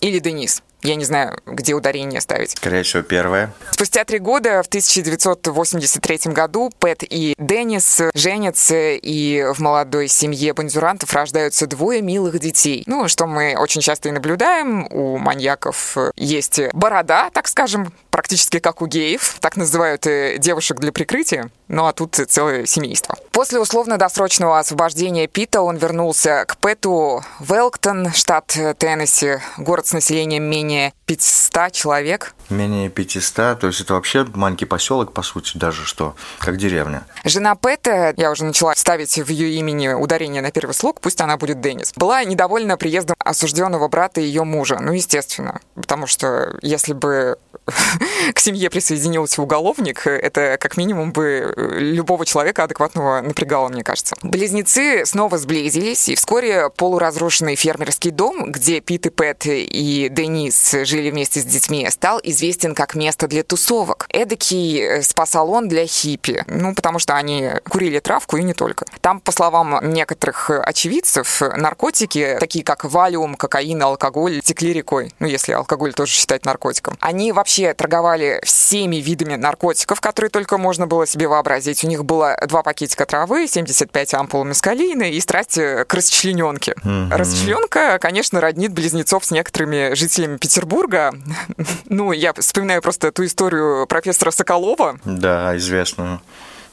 Или 0.00 0.20
Денис 0.20 0.62
Я 0.84 0.96
не 0.96 1.04
знаю, 1.04 1.40
где 1.46 1.72
ударение 1.72 2.20
ставить. 2.20 2.50
Скорее 2.50 2.82
всего, 2.82 3.02
первое. 3.02 3.52
Спустя 3.70 4.04
три 4.04 4.18
года, 4.18 4.62
в 4.62 4.66
1983 4.66 6.32
году, 6.32 6.70
Пэт 6.78 7.02
и 7.02 7.34
Деннис 7.38 8.02
женятся, 8.14 8.92
и 8.92 9.44
в 9.54 9.60
молодой 9.60 10.08
семье 10.08 10.52
бандюрантов 10.52 11.14
рождаются 11.14 11.66
двое 11.66 12.02
милых 12.02 12.38
детей. 12.38 12.82
Ну, 12.86 13.08
что 13.08 13.26
мы 13.26 13.56
очень 13.58 13.80
часто 13.80 14.10
и 14.10 14.12
наблюдаем. 14.12 14.86
У 14.90 15.16
маньяков 15.16 15.96
есть 16.16 16.60
борода, 16.74 17.30
так 17.30 17.48
скажем, 17.48 17.90
практически 18.14 18.60
как 18.60 18.80
у 18.80 18.86
геев. 18.86 19.38
Так 19.40 19.56
называют 19.56 20.06
девушек 20.38 20.78
для 20.78 20.92
прикрытия. 20.92 21.50
Ну 21.66 21.86
а 21.86 21.92
тут 21.92 22.14
целое 22.14 22.64
семейство. 22.64 23.18
После 23.32 23.58
условно-досрочного 23.58 24.60
освобождения 24.60 25.26
Пита 25.26 25.62
он 25.62 25.78
вернулся 25.78 26.44
к 26.46 26.56
Пэту 26.58 27.24
в 27.40 27.52
Элктон, 27.52 28.12
штат 28.12 28.56
Теннесси, 28.78 29.38
город 29.56 29.88
с 29.88 29.92
населением 29.92 30.44
менее 30.44 30.92
500 31.06 31.72
человек. 31.72 32.34
Менее 32.50 32.88
500, 32.88 33.58
то 33.58 33.66
есть 33.66 33.80
это 33.80 33.94
вообще 33.94 34.24
маленький 34.32 34.66
поселок, 34.66 35.12
по 35.12 35.22
сути, 35.22 35.58
даже 35.58 35.84
что, 35.84 36.14
как 36.38 36.56
деревня. 36.56 37.04
Жена 37.24 37.56
Пэта, 37.56 38.14
я 38.16 38.30
уже 38.30 38.44
начала 38.44 38.76
ставить 38.76 39.18
в 39.18 39.28
ее 39.28 39.58
имени 39.58 39.88
ударение 39.88 40.40
на 40.40 40.52
первый 40.52 40.72
слог, 40.72 41.00
пусть 41.00 41.20
она 41.20 41.36
будет 41.36 41.60
Деннис, 41.60 41.92
была 41.96 42.22
недовольна 42.22 42.76
приездом 42.76 43.16
осужденного 43.18 43.88
брата 43.88 44.20
и 44.20 44.24
ее 44.24 44.44
мужа. 44.44 44.78
Ну, 44.80 44.92
естественно, 44.92 45.60
потому 45.74 46.06
что 46.06 46.56
если 46.62 46.92
бы 46.92 47.38
к 48.34 48.38
семье 48.38 48.68
присоединился 48.70 49.40
уголовник, 49.42 50.06
это 50.06 50.58
как 50.60 50.76
минимум 50.76 51.12
бы 51.12 51.54
любого 51.56 52.26
человека 52.26 52.64
адекватного 52.64 53.20
напрягало, 53.20 53.68
мне 53.68 53.82
кажется. 53.82 54.16
Близнецы 54.22 55.06
снова 55.06 55.38
сблизились, 55.38 56.08
и 56.08 56.14
вскоре 56.14 56.70
полуразрушенный 56.70 57.56
фермерский 57.56 58.10
дом, 58.10 58.50
где 58.52 58.80
Пит 58.80 59.06
и 59.06 59.10
Пэт 59.10 59.46
и 59.46 60.08
Денис 60.10 60.74
жили 60.82 61.10
вместе 61.10 61.40
с 61.40 61.44
детьми, 61.44 61.88
стал 61.90 62.20
известен 62.22 62.74
как 62.74 62.94
место 62.94 63.28
для 63.28 63.42
тусовок. 63.42 64.06
Эдакий 64.10 64.80
э, 64.80 65.02
спа-салон 65.02 65.68
для 65.68 65.86
хиппи. 65.86 66.44
Ну, 66.48 66.74
потому 66.74 66.98
что 66.98 67.16
они 67.16 67.50
курили 67.68 67.98
травку 67.98 68.36
и 68.36 68.42
не 68.42 68.54
только. 68.54 68.84
Там, 69.00 69.20
по 69.20 69.32
словам 69.32 69.80
некоторых 69.92 70.50
очевидцев, 70.50 71.40
наркотики, 71.40 72.36
такие 72.40 72.64
как 72.64 72.84
валиум, 72.84 73.36
кокаин, 73.36 73.82
алкоголь, 73.82 74.40
текли 74.40 74.72
рекой. 74.72 75.12
Ну, 75.18 75.26
если 75.26 75.52
алкоголь 75.52 75.94
тоже 75.94 76.12
считать 76.12 76.44
наркотиком. 76.44 76.96
Они 77.00 77.32
вообще 77.32 77.53
торговали 77.76 78.40
всеми 78.44 78.96
видами 78.96 79.36
наркотиков, 79.36 80.00
которые 80.00 80.30
только 80.30 80.58
можно 80.58 80.86
было 80.86 81.06
себе 81.06 81.28
вообразить. 81.28 81.84
У 81.84 81.88
них 81.88 82.04
было 82.04 82.36
два 82.46 82.62
пакетика 82.62 83.06
травы, 83.06 83.46
75 83.46 84.14
ампул 84.14 84.44
мескалины 84.44 85.10
и 85.10 85.20
страсть 85.20 85.54
к 85.54 85.86
расчлененке. 85.90 86.74
Mm-hmm. 86.84 87.16
Расчленка, 87.16 87.98
конечно, 88.00 88.40
роднит 88.40 88.72
близнецов 88.72 89.24
с 89.24 89.30
некоторыми 89.30 89.94
жителями 89.94 90.36
Петербурга. 90.36 91.12
ну, 91.88 92.12
я 92.12 92.32
вспоминаю 92.32 92.82
просто 92.82 93.12
ту 93.12 93.24
историю 93.24 93.86
профессора 93.86 94.30
Соколова. 94.30 94.98
Да, 95.04 95.56
известную. 95.56 96.20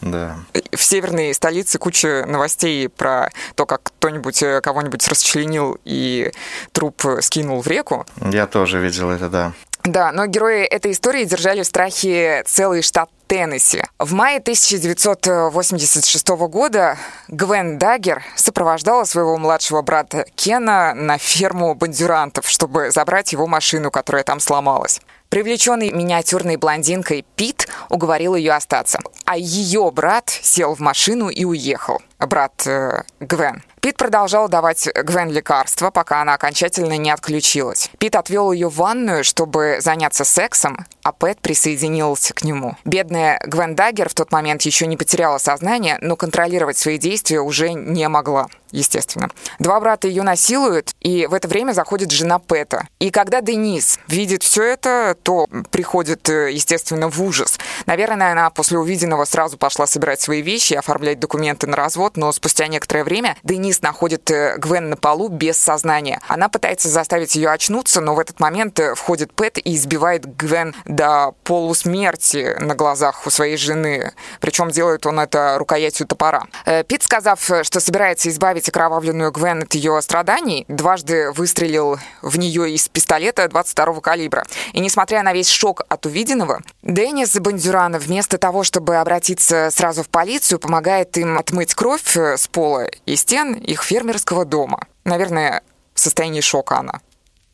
Да. 0.02 0.40
В 0.72 0.82
северной 0.82 1.34
столице 1.34 1.78
куча 1.78 2.26
новостей 2.28 2.90
про 2.90 3.30
то, 3.56 3.68
как 3.68 3.84
кто-нибудь 3.84 4.42
э, 4.42 4.60
кого-нибудь 4.62 5.08
расчленил 5.08 5.78
и 5.86 6.32
труп 6.72 7.06
скинул 7.22 7.62
в 7.62 7.68
реку. 7.68 8.06
Я 8.32 8.48
тоже 8.48 8.80
видел 8.80 9.12
это, 9.12 9.30
да. 9.30 9.54
Да, 9.84 10.12
но 10.12 10.28
герои 10.28 10.64
этой 10.64 10.92
истории 10.92 11.26
держали 11.26 11.64
в 11.64 11.66
страхе 11.66 12.44
целый 12.46 12.82
штат 12.82 13.10
Теннесси. 13.28 13.84
В 13.98 14.14
мае 14.14 14.40
1986 14.40 16.28
года 16.50 16.98
Гвен 17.30 17.78
Даггер 17.78 18.22
сопровождала 18.36 19.06
своего 19.06 19.38
младшего 19.38 19.82
брата 19.82 20.26
Кена 20.36 20.94
на 20.94 21.18
ферму 21.18 21.74
бандюрантов, 21.74 22.48
чтобы 22.48 22.92
забрать 22.92 23.32
его 23.32 23.48
машину, 23.48 23.90
которая 23.90 24.24
там 24.24 24.40
сломалась. 24.40 25.00
Привлеченный 25.30 25.92
миниатюрной 25.92 26.58
блондинкой 26.58 27.26
Пит 27.38 27.70
уговорил 27.90 28.36
ее 28.36 28.52
остаться, 28.52 29.00
а 29.24 29.38
ее 29.38 29.90
брат 29.92 30.30
сел 30.30 30.76
в 30.76 30.80
машину 30.80 31.30
и 31.30 31.46
уехал. 31.46 32.02
Брат 32.26 32.66
э, 32.66 33.04
Гвен. 33.20 33.64
Пит 33.82 33.98
продолжал 33.98 34.48
давать 34.48 34.88
Гвен 34.94 35.30
лекарства, 35.32 35.90
пока 35.90 36.22
она 36.22 36.36
окончательно 36.36 36.98
не 36.98 37.10
отключилась. 37.10 37.90
Пит 37.98 38.16
отвел 38.16 38.52
ее 38.52 38.70
в 38.70 38.76
ванную, 38.76 39.24
чтобы 39.24 39.78
заняться 39.80 40.24
сексом, 40.24 40.86
а 41.02 41.12
Пэт 41.12 41.40
присоединился 41.42 42.36
к 42.36 42.44
нему. 42.44 42.78
Бедная 42.86 43.42
Гвен 43.44 43.74
Даггер 43.74 44.08
в 44.08 44.14
тот 44.14 44.32
момент 44.32 44.62
еще 44.62 44.86
не 44.86 44.98
потеряла 44.98 45.40
сознание, 45.40 45.98
но 46.00 46.16
контролировать 46.16 46.78
свои 46.78 47.00
действия 47.00 47.42
уже 47.42 47.74
не 47.74 48.08
могла 48.08 48.48
естественно. 48.72 49.30
Два 49.60 49.80
брата 49.80 50.08
ее 50.08 50.24
насилуют, 50.24 50.94
и 51.02 51.28
в 51.28 51.34
это 51.34 51.48
время 51.48 51.74
заходит 51.74 52.12
жена 52.12 52.40
Пэта. 52.40 52.88
И 53.00 53.12
когда 53.12 53.42
Денис 53.42 54.00
видит 54.08 54.44
все 54.44 54.64
это, 54.64 55.16
то 55.22 55.48
приходит, 55.70 56.30
э, 56.30 56.52
естественно, 56.52 57.10
в 57.10 57.22
ужас. 57.22 57.60
Наверное, 57.86 58.32
она 58.32 58.50
после 58.50 58.78
увиденного 58.78 59.26
сразу 59.26 59.58
пошла 59.58 59.88
собирать 59.88 60.22
свои 60.22 60.42
вещи 60.42 60.74
и 60.74 60.78
оформлять 60.78 61.20
документы 61.20 61.68
на 61.68 61.76
развод, 61.76 62.11
но 62.18 62.32
спустя 62.32 62.68
некоторое 62.68 63.04
время 63.04 63.38
Денис 63.44 63.82
находит 63.82 64.30
э, 64.32 64.58
Гвен 64.58 64.90
на 64.90 64.98
полу 64.98 65.30
без 65.30 65.58
сознания. 65.58 66.22
Она 66.28 66.50
пытается 66.50 66.90
заставить 66.90 67.36
ее 67.36 67.50
очнуться, 67.50 68.02
но 68.02 68.16
в 68.16 68.20
этот 68.20 68.40
момент 68.40 68.80
э, 68.80 68.96
входит 68.96 69.34
Пэт 69.34 69.58
и 69.58 69.76
избивает 69.76 70.26
Гвен 70.36 70.76
до 70.86 71.34
полусмерти 71.44 72.56
на 72.60 72.76
глазах 72.76 73.26
у 73.26 73.30
своей 73.30 73.58
жены. 73.58 74.14
Причем 74.40 74.70
делает 74.70 75.06
он 75.06 75.20
это 75.20 75.56
рукоятью 75.58 76.08
топора. 76.08 76.46
Э, 76.66 76.84
Пит, 76.84 77.04
сказав, 77.04 77.40
что 77.42 77.80
собирается 77.80 78.30
избавить 78.30 78.70
окровавленную 78.70 79.32
Гвен 79.32 79.64
от 79.64 79.74
ее 79.74 80.02
страданий, 80.02 80.66
дважды 80.68 81.32
выстрелил 81.32 82.00
в 82.22 82.38
нее 82.38 82.72
из 82.72 82.88
пистолета 82.90 83.46
22-го 83.46 84.02
калибра. 84.02 84.46
И 84.74 84.80
несмотря 84.80 85.24
на 85.24 85.34
весь 85.34 85.50
шок 85.50 85.82
от 85.88 86.06
увиденного, 86.06 86.62
Деннис 86.84 87.34
Бандюрана 87.36 88.00
вместо 88.00 88.38
того, 88.38 88.64
чтобы 88.64 88.98
обратиться 88.98 89.70
сразу 89.72 90.04
в 90.04 90.10
полицию, 90.10 90.60
помогает 90.60 91.18
им 91.18 91.38
отмыть 91.38 91.74
кровь 91.74 92.01
э, 92.16 92.38
с 92.38 92.48
пола 92.48 92.88
и 93.06 93.16
стен 93.16 93.54
их 93.54 93.84
фермерского 93.84 94.46
дома. 94.46 94.88
Наверное, 95.06 95.62
в 95.94 96.00
состоянии 96.00 96.42
шока 96.42 96.78
она 96.78 97.02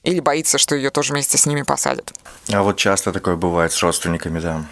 или 0.08 0.22
боится, 0.22 0.58
что 0.58 0.76
ее 0.76 0.90
тоже 0.90 1.14
вместе 1.14 1.38
с 1.38 1.46
ними 1.46 1.64
посадят. 1.64 2.14
А 2.52 2.64
вот 2.64 2.78
часто 2.78 3.12
такое 3.12 3.36
бывает 3.36 3.74
с 3.74 3.84
родственниками, 3.84 4.40
да. 4.40 4.66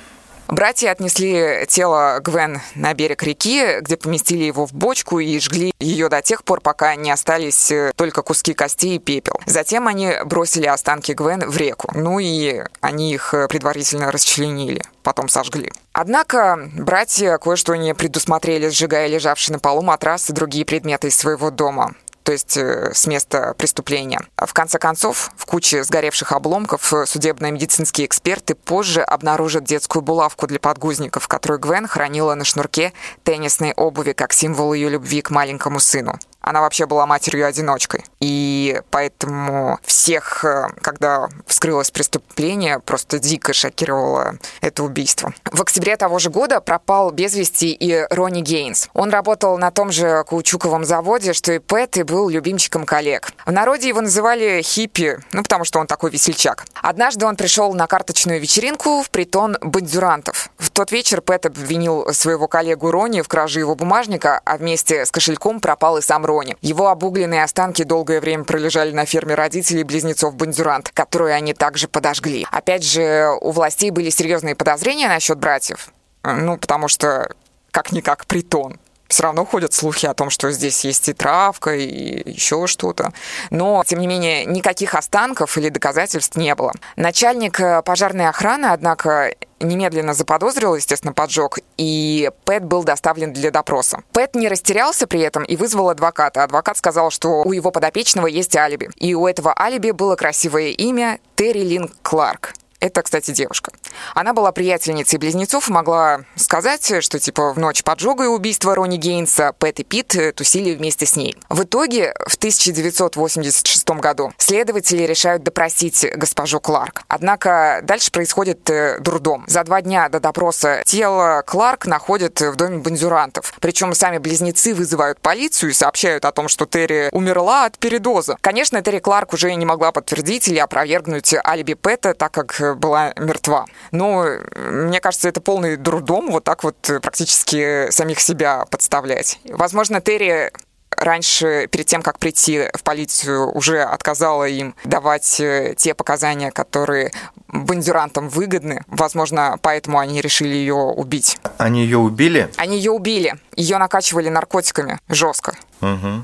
Братья 0.48 0.92
отнесли 0.92 1.66
тело 1.68 2.20
Гвен 2.24 2.62
на 2.76 2.94
берег 2.94 3.24
реки, 3.24 3.80
где 3.82 3.98
поместили 3.98 4.44
его 4.44 4.66
в 4.68 4.74
бочку 4.74 5.20
и 5.20 5.40
жгли 5.40 5.74
ее 5.80 6.08
до 6.08 6.22
тех 6.22 6.44
пор, 6.44 6.62
пока 6.62 6.96
не 6.96 7.12
остались 7.12 7.72
э, 7.72 7.92
только 7.96 8.22
куски 8.22 8.54
кости 8.54 8.96
и 8.96 9.00
пепел. 9.00 9.40
Затем 9.46 9.88
они 9.88 10.14
бросили 10.24 10.68
останки 10.68 11.14
Гвен 11.14 11.50
в 11.50 11.58
реку. 11.58 11.90
Ну 11.96 12.20
и 12.20 12.62
они 12.80 13.14
их 13.14 13.34
э, 13.34 13.48
предварительно 13.48 14.12
расчленили, 14.12 14.84
потом 15.04 15.30
сожгли. 15.30 15.72
Однако 15.94 16.70
братья 16.74 17.38
кое-что 17.38 17.76
не 17.76 17.96
предусмотрели, 17.96 18.70
сжигая 18.70 19.08
лежавший 19.08 19.54
на 19.54 19.60
полу 19.60 19.82
матрас 19.82 20.30
и 20.30 20.34
другие 20.34 20.66
предметы 20.66 21.08
из 21.08 21.16
своего 21.16 21.50
дома 21.52 21.96
то 22.26 22.32
есть 22.32 22.58
э, 22.58 22.92
с 22.94 23.06
места 23.06 23.54
преступления. 23.56 24.20
В 24.36 24.52
конце 24.52 24.80
концов, 24.80 25.32
в 25.38 25.46
куче 25.46 25.84
сгоревших 25.84 26.32
обломков 26.32 26.92
э, 26.92 27.06
судебно-медицинские 27.06 28.08
эксперты 28.08 28.56
позже 28.56 29.02
обнаружат 29.02 29.64
детскую 29.64 30.02
булавку 30.02 30.48
для 30.48 30.60
подгузников, 30.60 31.28
которую 31.28 31.60
Гвен 31.60 31.88
хранила 31.88 32.34
на 32.34 32.44
шнурке 32.44 32.94
теннисной 33.24 33.74
обуви 33.74 34.14
как 34.14 34.34
символ 34.34 34.74
ее 34.74 34.90
любви 34.90 35.22
к 35.22 35.30
маленькому 35.30 35.80
сыну. 35.80 36.18
Она 36.46 36.62
вообще 36.62 36.86
была 36.86 37.08
матерью-одиночкой. 37.08 38.06
И 38.20 38.80
поэтому 38.92 39.80
всех, 39.84 40.46
э, 40.46 40.68
когда 40.82 41.28
вскрылось 41.48 41.90
преступление, 41.90 42.80
просто 42.80 43.18
дико 43.18 43.52
шокировало 43.52 44.36
это 44.62 44.84
убийство. 44.84 45.34
В 45.52 45.60
октябре 45.60 45.98
того 45.98 46.20
же 46.20 46.30
года 46.30 46.62
пропал 46.62 47.10
без 47.10 47.34
вести 47.34 47.72
и 47.72 48.06
Ронни 48.12 48.42
Гейнс. 48.42 48.90
Он 48.94 49.10
работал 49.10 49.58
на 49.58 49.72
том 49.72 49.92
же 49.92 50.24
каучуковом 50.30 50.86
заводе, 50.86 51.34
что 51.34 51.52
и 51.52 51.58
Пэт, 51.58 51.98
и 51.98 52.04
был 52.04 52.30
любимчиком 52.30 52.86
коллег. 52.86 53.32
В 53.48 53.52
народе 53.52 53.88
его 53.88 54.02
называли 54.02 54.62
хиппи, 54.62 55.18
ну, 55.32 55.42
потому 55.42 55.66
что 55.66 55.80
он 55.80 55.88
такой 55.88 56.12
весельчак. 56.12 56.66
Однажды 56.76 57.26
он 57.26 57.38
пришел 57.38 57.74
на 57.74 57.88
карточную 57.88 58.40
вечеринку 58.40 59.02
в 59.02 59.10
притон 59.10 59.58
бандюрантов. 59.62 60.50
В 60.60 60.70
тот 60.70 60.92
вечер 60.92 61.22
Пэт 61.22 61.48
обвинил 61.48 62.14
своего 62.14 62.48
коллегу 62.48 62.92
Ронни 62.92 63.22
в 63.22 63.28
краже 63.28 63.62
его 63.62 63.74
бумажника, 63.74 64.42
а 64.46 64.58
вместе 64.58 65.08
с 65.08 65.10
кошельком 65.10 65.60
пропал 65.60 65.98
и 65.98 66.02
сам 66.02 66.24
Ронни. 66.24 66.35
Роне. 66.36 66.58
Его 66.62 66.90
обугленные 66.90 67.44
останки 67.44 67.84
долгое 67.84 68.20
время 68.20 68.44
пролежали 68.44 68.92
на 68.92 69.06
ферме 69.06 69.36
родителей 69.36 69.84
близнецов 69.84 70.36
Бандюрант, 70.36 70.92
которую 70.94 71.34
они 71.34 71.54
также 71.54 71.88
подожгли. 71.88 72.46
Опять 72.52 72.84
же, 72.84 73.30
у 73.40 73.52
властей 73.52 73.90
были 73.92 74.10
серьезные 74.10 74.56
подозрения 74.56 75.08
насчет 75.08 75.38
братьев. 75.38 75.90
Ну, 76.24 76.58
потому 76.58 76.88
что 76.88 77.30
как-никак 77.72 78.26
притон 78.26 78.80
все 79.08 79.24
равно 79.24 79.46
ходят 79.46 79.74
слухи 79.74 80.06
о 80.06 80.14
том, 80.14 80.30
что 80.30 80.52
здесь 80.52 80.84
есть 80.84 81.10
и 81.10 81.14
травка, 81.14 81.76
и 81.76 82.32
еще 82.32 82.68
что-то. 82.68 83.14
Но, 83.50 83.84
тем 83.86 84.00
не 84.00 84.08
менее, 84.08 84.46
никаких 84.46 84.96
останков 84.96 85.58
или 85.58 85.70
доказательств 85.70 86.36
не 86.36 86.56
было. 86.56 86.74
Начальник 86.96 87.60
э, 87.60 87.82
пожарной 87.84 88.28
охраны, 88.28 88.68
однако, 88.68 89.34
немедленно 89.60 90.14
заподозрил, 90.14 90.76
естественно, 90.76 91.14
поджог, 91.14 91.60
и 91.78 92.30
Пэт 92.46 92.64
был 92.64 92.84
доставлен 92.84 93.34
для 93.34 93.52
допроса. 93.52 94.04
Пэт 94.12 94.36
не 94.36 94.48
растерялся 94.48 95.08
при 95.08 95.22
этом 95.22 95.44
и 95.44 95.56
вызвал 95.56 95.90
адвоката. 95.90 96.44
Адвокат 96.44 96.78
сказал, 96.78 97.12
что 97.12 97.44
у 97.44 97.52
его 97.52 97.72
подопечного 97.72 98.28
есть 98.28 98.56
алиби. 98.56 98.90
И 98.98 99.14
у 99.14 99.28
этого 99.28 99.54
алиби 99.58 99.92
было 99.92 100.16
красивое 100.16 100.70
имя 100.70 101.20
Терри 101.36 101.64
Лин 101.64 101.90
Кларк. 102.02 102.54
Это, 102.80 103.02
кстати, 103.02 103.32
девушка. 103.32 103.72
Она 104.14 104.34
была 104.34 104.52
приятельницей 104.52 105.18
близнецов 105.18 105.70
и 105.70 105.74
могла 105.74 106.22
сказать, 106.36 107.04
что 107.04 107.20
типа 107.20 107.54
в 107.54 107.60
ночь 107.60 107.84
поджога 107.84 108.26
и 108.26 108.28
убийства 108.28 108.76
Ронни 108.76 108.98
Гейнса 108.98 109.54
Пэт 109.58 109.80
и 109.80 109.84
Пит 109.84 110.16
э, 110.16 110.32
тусили 110.34 110.76
вместе 110.76 111.06
с 111.06 111.16
ней. 111.16 111.36
В 111.50 111.64
итоге 111.64 112.14
в 112.28 112.36
1986 112.36 113.90
году 113.90 114.34
следователи 114.38 115.04
решают 115.04 115.44
допросить 115.44 116.06
госпожу 116.16 116.60
Кларк. 116.60 117.04
Однако 117.08 117.80
дальше 117.84 118.12
происходит 118.12 118.70
э, 118.70 119.00
дурдом. 119.00 119.46
За 119.48 119.64
два 119.64 119.82
дня 119.82 120.10
до 120.10 120.20
допроса 120.20 120.84
тело 120.86 121.44
Кларк 121.46 121.86
находят 121.86 122.40
в 122.42 122.56
доме 122.56 122.80
бандюрантов. 122.80 123.54
Причем 123.62 123.94
сами 123.94 124.18
близнецы 124.18 124.74
вызывают 124.74 125.20
полицию 125.22 125.72
и 125.72 125.74
сообщают 125.74 126.26
о 126.26 126.32
том, 126.32 126.50
что 126.50 126.66
Терри 126.66 127.10
умерла 127.12 127.66
от 127.66 127.78
передоза. 127.78 128.38
Конечно, 128.42 128.82
Терри 128.82 129.00
Кларк 129.00 129.34
уже 129.34 129.54
не 129.56 129.66
могла 129.66 129.92
подтвердить 129.92 130.48
или 130.48 130.60
опровергнуть 130.60 131.34
алиби 131.46 131.74
Пэта, 131.74 132.14
так 132.14 132.32
как 132.32 132.60
была 132.74 133.14
мертва. 133.18 133.66
Но 133.92 134.26
мне 134.56 135.00
кажется, 135.00 135.30
это 135.30 135.42
полный 135.42 135.78
дурдом 135.78 136.32
вот 136.32 136.44
так 136.44 136.64
вот 136.64 136.76
практически 137.02 137.90
самих 137.92 138.20
себя 138.20 138.66
подставлять. 138.70 139.40
Возможно, 139.46 140.02
Терри 140.02 140.52
раньше, 140.98 141.68
перед 141.68 141.86
тем, 141.86 142.02
как 142.02 142.20
прийти 142.20 142.70
в 142.74 142.84
полицию, 142.84 143.52
уже 143.56 143.82
отказала 143.82 144.46
им 144.46 144.76
давать 144.84 145.40
э, 145.40 145.76
те 145.78 145.94
показания, 145.94 146.52
которые 146.52 147.12
бандюрантам 147.48 148.30
выгодны. 148.30 148.84
Возможно, 148.88 149.58
поэтому 149.62 150.00
они 150.00 150.22
решили 150.22 150.56
ее 150.56 150.76
убить. 150.76 151.38
Они 151.58 151.84
ее 151.84 151.98
убили? 151.98 152.50
Они 152.58 152.78
ее 152.78 152.92
убили. 152.92 153.36
Ее 153.56 153.78
накачивали 153.78 154.30
наркотиками 154.30 155.00
жестко. 155.10 155.56
Угу. 155.82 156.24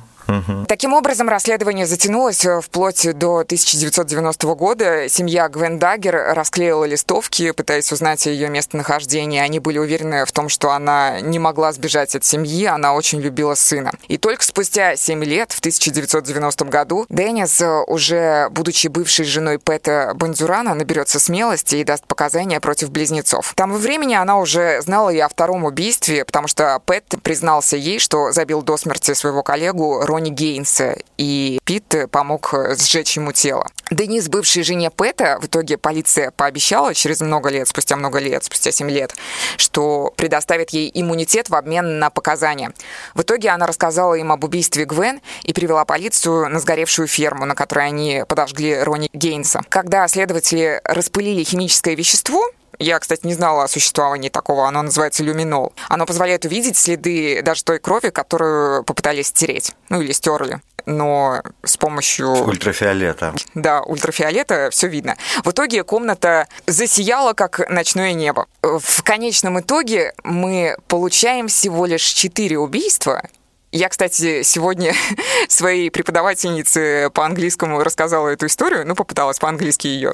Таким 0.67 0.93
образом, 0.93 1.29
расследование 1.29 1.85
затянулось 1.85 2.45
э, 2.45 2.61
вплоть 2.61 3.05
до 3.17 3.39
1990 3.39 4.55
года. 4.55 5.09
Семья 5.09 5.49
Гвен 5.49 5.79
Даггер 5.79 6.33
расклеила 6.33 6.85
листовки, 6.85 7.51
пытаясь 7.51 7.91
узнать 7.91 8.25
ее 8.25 8.49
местонахождении. 8.49 9.39
Они 9.39 9.59
были 9.59 9.77
уверены 9.77 10.25
в 10.25 10.31
том, 10.31 10.49
что 10.49 10.71
она 10.71 11.19
не 11.21 11.39
могла 11.39 11.71
сбежать 11.73 12.15
от 12.15 12.23
семьи, 12.23 12.65
она 12.65 12.93
очень 12.93 13.19
любила 13.21 13.55
сына. 13.55 13.91
И 14.07 14.17
только 14.17 14.43
спустя 14.43 14.95
7 14.95 15.23
лет, 15.23 15.51
в 15.51 15.59
1990 15.59 16.65
году, 16.65 17.05
Деннис, 17.09 17.61
э, 17.61 17.83
уже 17.87 18.47
будучи 18.51 18.87
бывшей 18.87 19.25
женой 19.25 19.59
Пэта 19.59 20.13
Бандюрана, 20.15 20.73
наберется 20.73 21.19
смелости 21.19 21.75
и 21.75 21.83
даст 21.83 22.05
показания 22.05 22.59
против 22.59 22.91
близнецов. 22.91 23.53
Там 23.55 23.71
во 23.71 23.77
времени 23.77 24.13
она 24.13 24.39
уже 24.39 24.81
знала 24.81 25.09
и 25.09 25.19
о 25.19 25.29
втором 25.29 25.65
убийстве, 25.65 26.25
потому 26.25 26.47
что 26.47 26.81
Пэт 26.85 27.05
признался 27.23 27.77
ей, 27.77 27.99
что 27.99 28.31
забил 28.31 28.61
до 28.61 28.77
смерти 28.77 29.13
своего 29.13 29.43
коллегу 29.43 30.01
Ронни 30.11 30.29
Гейнса, 30.29 30.97
и 31.17 31.59
Пит 31.63 31.95
помог 32.11 32.53
сжечь 32.77 33.15
ему 33.15 33.31
тело. 33.31 33.67
Денис, 33.89 34.27
бывшей 34.27 34.63
жене 34.63 34.89
Пэта, 34.89 35.39
в 35.41 35.45
итоге 35.47 35.77
полиция 35.77 36.31
пообещала 36.31 36.93
через 36.93 37.21
много 37.21 37.49
лет, 37.49 37.67
спустя 37.67 37.95
много 37.95 38.19
лет, 38.19 38.43
спустя 38.43 38.71
7 38.71 38.89
лет, 38.89 39.13
что 39.57 40.13
предоставит 40.17 40.71
ей 40.71 40.91
иммунитет 40.93 41.49
в 41.49 41.55
обмен 41.55 41.99
на 41.99 42.09
показания. 42.09 42.73
В 43.15 43.21
итоге 43.21 43.49
она 43.49 43.67
рассказала 43.67 44.13
им 44.15 44.31
об 44.31 44.43
убийстве 44.43 44.85
Гвен 44.85 45.21
и 45.43 45.53
привела 45.53 45.85
полицию 45.85 46.49
на 46.49 46.59
сгоревшую 46.59 47.07
ферму, 47.07 47.45
на 47.45 47.55
которой 47.55 47.87
они 47.87 48.23
подожгли 48.27 48.81
Ронни 48.81 49.09
Гейнса. 49.13 49.61
Когда 49.69 50.07
следователи 50.07 50.81
распылили 50.83 51.43
химическое 51.43 51.95
вещество, 51.95 52.45
я, 52.81 53.00
кстати, 53.00 53.25
не 53.25 53.33
знала 53.33 53.63
о 53.63 53.67
существовании 53.67 54.29
такого. 54.29 54.67
Оно 54.67 54.81
называется 54.81 55.23
люминол. 55.23 55.73
Оно 55.89 56.05
позволяет 56.05 56.45
увидеть 56.45 56.77
следы 56.77 57.41
даже 57.43 57.63
той 57.63 57.79
крови, 57.79 58.09
которую 58.09 58.83
попытались 58.83 59.27
стереть. 59.27 59.71
Ну 59.89 60.01
или 60.01 60.11
стерли 60.11 60.59
но 60.85 61.41
с 61.63 61.77
помощью... 61.77 62.29
Ультрафиолета. 62.31 63.33
Да, 63.53 63.81
ультрафиолета 63.81 64.69
все 64.71 64.88
видно. 64.88 65.15
В 65.43 65.51
итоге 65.51 65.83
комната 65.83 66.47
засияла, 66.67 67.33
как 67.33 67.69
ночное 67.69 68.13
небо. 68.13 68.47
В 68.61 69.03
конечном 69.03 69.59
итоге 69.59 70.13
мы 70.23 70.75
получаем 70.88 71.47
всего 71.47 71.85
лишь 71.85 72.03
четыре 72.03 72.57
убийства 72.57 73.23
я, 73.71 73.89
кстати, 73.89 74.43
сегодня 74.43 74.93
своей 75.47 75.89
преподавательнице 75.89 77.09
по 77.13 77.25
английскому 77.25 77.81
рассказала 77.83 78.29
эту 78.29 78.48
историю, 78.48 78.85
ну, 78.85 78.96
попыталась 78.96 79.39
по-английски 79.39 79.87
ее 79.87 80.11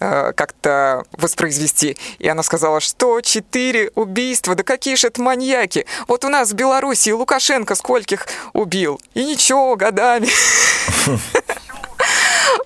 э, 0.00 0.32
как-то 0.34 1.04
воспроизвести. 1.12 1.96
И 2.18 2.28
она 2.28 2.42
сказала, 2.42 2.80
что 2.80 3.20
четыре 3.20 3.90
убийства, 3.94 4.54
да 4.54 4.62
какие 4.62 4.96
же 4.96 5.06
это 5.06 5.22
маньяки. 5.22 5.86
Вот 6.08 6.24
у 6.24 6.28
нас 6.28 6.50
в 6.50 6.54
Беларуси 6.54 7.10
Лукашенко 7.10 7.74
скольких 7.74 8.26
убил. 8.52 9.00
И 9.14 9.24
ничего, 9.24 9.76
годами. 9.76 10.28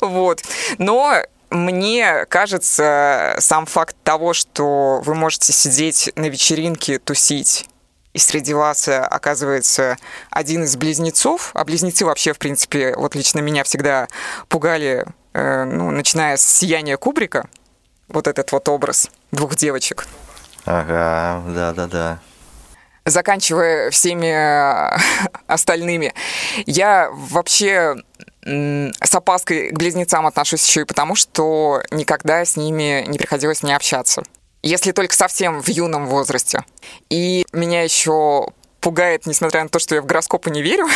Вот. 0.00 0.42
Но 0.78 1.16
мне 1.50 2.26
кажется, 2.26 3.36
сам 3.38 3.66
факт 3.66 3.96
того, 4.04 4.32
что 4.32 5.00
вы 5.04 5.14
можете 5.14 5.52
сидеть 5.52 6.10
на 6.16 6.28
вечеринке, 6.28 6.98
тусить, 6.98 7.66
и 8.12 8.18
среди 8.18 8.52
вас 8.54 8.88
э, 8.88 8.98
оказывается 8.98 9.96
один 10.30 10.64
из 10.64 10.76
близнецов, 10.76 11.50
а 11.54 11.64
близнецы 11.64 12.04
вообще, 12.04 12.32
в 12.32 12.38
принципе, 12.38 12.94
вот 12.96 13.14
лично 13.14 13.40
меня 13.40 13.64
всегда 13.64 14.08
пугали, 14.48 15.06
э, 15.32 15.64
ну, 15.64 15.90
начиная 15.90 16.36
с 16.36 16.42
«Сияния 16.42 16.96
Кубрика», 16.96 17.48
вот 18.08 18.26
этот 18.26 18.52
вот 18.52 18.68
образ 18.68 19.10
двух 19.30 19.56
девочек. 19.56 20.06
Ага, 20.66 21.42
да-да-да. 21.54 22.18
Заканчивая 23.04 23.90
всеми 23.90 24.26
э, 24.26 24.98
остальными. 25.46 26.14
Я 26.66 27.08
вообще 27.12 27.96
с 28.44 29.14
опаской 29.14 29.70
к 29.70 29.78
близнецам 29.78 30.26
отношусь 30.26 30.66
еще 30.66 30.80
и 30.80 30.84
потому, 30.84 31.14
что 31.14 31.80
никогда 31.92 32.44
с 32.44 32.56
ними 32.56 33.04
не 33.06 33.16
приходилось 33.16 33.62
мне 33.62 33.76
общаться 33.76 34.24
если 34.62 34.92
только 34.92 35.14
совсем 35.14 35.60
в 35.60 35.68
юном 35.68 36.06
возрасте. 36.06 36.64
И 37.10 37.44
меня 37.52 37.82
еще 37.82 38.48
пугает, 38.80 39.26
несмотря 39.26 39.62
на 39.62 39.68
то, 39.68 39.78
что 39.78 39.94
я 39.94 40.02
в 40.02 40.06
гороскопы 40.06 40.50
не 40.50 40.62
верю, 40.62 40.86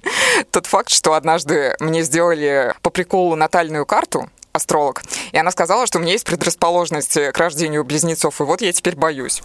тот 0.50 0.66
факт, 0.66 0.90
что 0.90 1.14
однажды 1.14 1.76
мне 1.80 2.02
сделали 2.02 2.74
по 2.82 2.90
приколу 2.90 3.36
натальную 3.36 3.86
карту, 3.86 4.28
астролог, 4.52 5.02
и 5.32 5.38
она 5.38 5.50
сказала, 5.50 5.86
что 5.86 5.98
у 5.98 6.02
меня 6.02 6.12
есть 6.12 6.24
предрасположенность 6.24 7.18
к 7.32 7.38
рождению 7.38 7.84
близнецов, 7.84 8.40
и 8.40 8.44
вот 8.44 8.60
я 8.60 8.72
теперь 8.72 8.96
боюсь. 8.96 9.42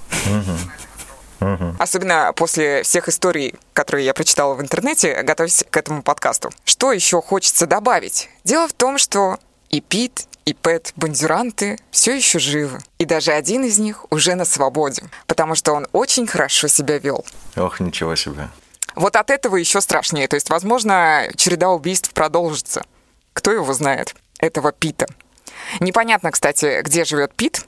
Особенно 1.77 2.33
после 2.35 2.83
всех 2.83 3.07
историй, 3.07 3.55
которые 3.73 4.05
я 4.05 4.13
прочитала 4.13 4.55
в 4.55 4.61
интернете, 4.61 5.21
готовясь 5.23 5.63
к 5.69 5.77
этому 5.77 6.03
подкасту. 6.03 6.49
Что 6.65 6.91
еще 6.91 7.21
хочется 7.21 7.65
добавить? 7.65 8.29
Дело 8.43 8.67
в 8.67 8.73
том, 8.73 8.97
что 8.97 9.37
и 9.69 9.81
Пит, 9.81 10.27
и 10.49 10.53
Пэт 10.53 10.93
Бандюранты 10.95 11.77
все 11.91 12.15
еще 12.15 12.39
живы. 12.39 12.79
И 12.97 13.05
даже 13.05 13.33
один 13.33 13.63
из 13.63 13.77
них 13.77 14.05
уже 14.09 14.33
на 14.33 14.45
свободе, 14.45 15.03
потому 15.27 15.53
что 15.53 15.73
он 15.73 15.87
очень 15.91 16.25
хорошо 16.25 16.67
себя 16.67 16.97
вел. 16.97 17.23
Ох, 17.55 17.79
ничего 17.79 18.15
себе. 18.15 18.49
Вот 18.95 19.15
от 19.15 19.29
этого 19.29 19.57
еще 19.57 19.79
страшнее. 19.79 20.27
То 20.27 20.35
есть, 20.35 20.49
возможно, 20.49 21.27
череда 21.35 21.69
убийств 21.69 22.11
продолжится. 22.13 22.83
Кто 23.33 23.51
его 23.51 23.71
знает? 23.73 24.15
Этого 24.39 24.71
Пита. 24.71 25.05
Непонятно, 25.79 26.31
кстати, 26.31 26.81
где 26.81 27.05
живет 27.05 27.35
Пит. 27.35 27.67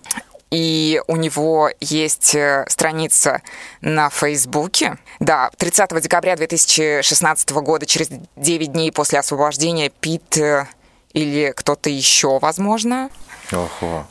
И 0.50 1.02
у 1.08 1.15
него 1.15 1.70
есть 1.80 2.34
э, 2.36 2.65
страница 2.67 3.41
на 3.82 4.10
Фейсбуке. 4.10 4.98
Да, 5.20 5.52
30 5.58 6.02
декабря 6.02 6.36
2016 6.36 7.52
года, 7.52 7.86
через 7.86 8.10
9 8.36 8.72
дней 8.74 8.91
после 8.91 9.20
освобождения, 9.20 9.89
Пит 9.89 10.38
э, 10.38 10.67
или 11.13 11.54
кто-то 11.56 11.89
еще, 11.89 12.39
возможно, 12.39 13.10
Ого. 13.52 14.08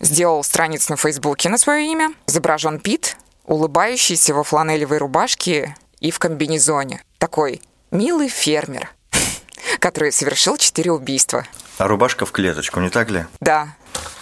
сделал 0.00 0.42
страницу 0.44 0.92
на 0.92 0.96
Фейсбуке 0.96 1.48
на 1.48 1.58
свое 1.58 1.90
имя. 1.90 2.12
Изображен 2.26 2.80
Пит, 2.80 3.16
улыбающийся 3.44 4.34
во 4.34 4.44
фланелевой 4.44 4.98
рубашке 4.98 5.74
и 6.00 6.10
в 6.10 6.18
комбинезоне. 6.18 7.02
Такой 7.18 7.62
милый 7.90 8.28
фермер, 8.28 8.90
который 9.78 10.12
совершил 10.12 10.56
четыре 10.56 10.92
убийства. 10.92 11.46
А 11.78 11.88
рубашка 11.88 12.26
в 12.26 12.32
клеточку, 12.32 12.80
не 12.80 12.90
так 12.90 13.10
ли? 13.10 13.26
Да. 13.40 13.68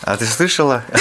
А 0.02 0.16
ты 0.16 0.26
слышала? 0.26 0.84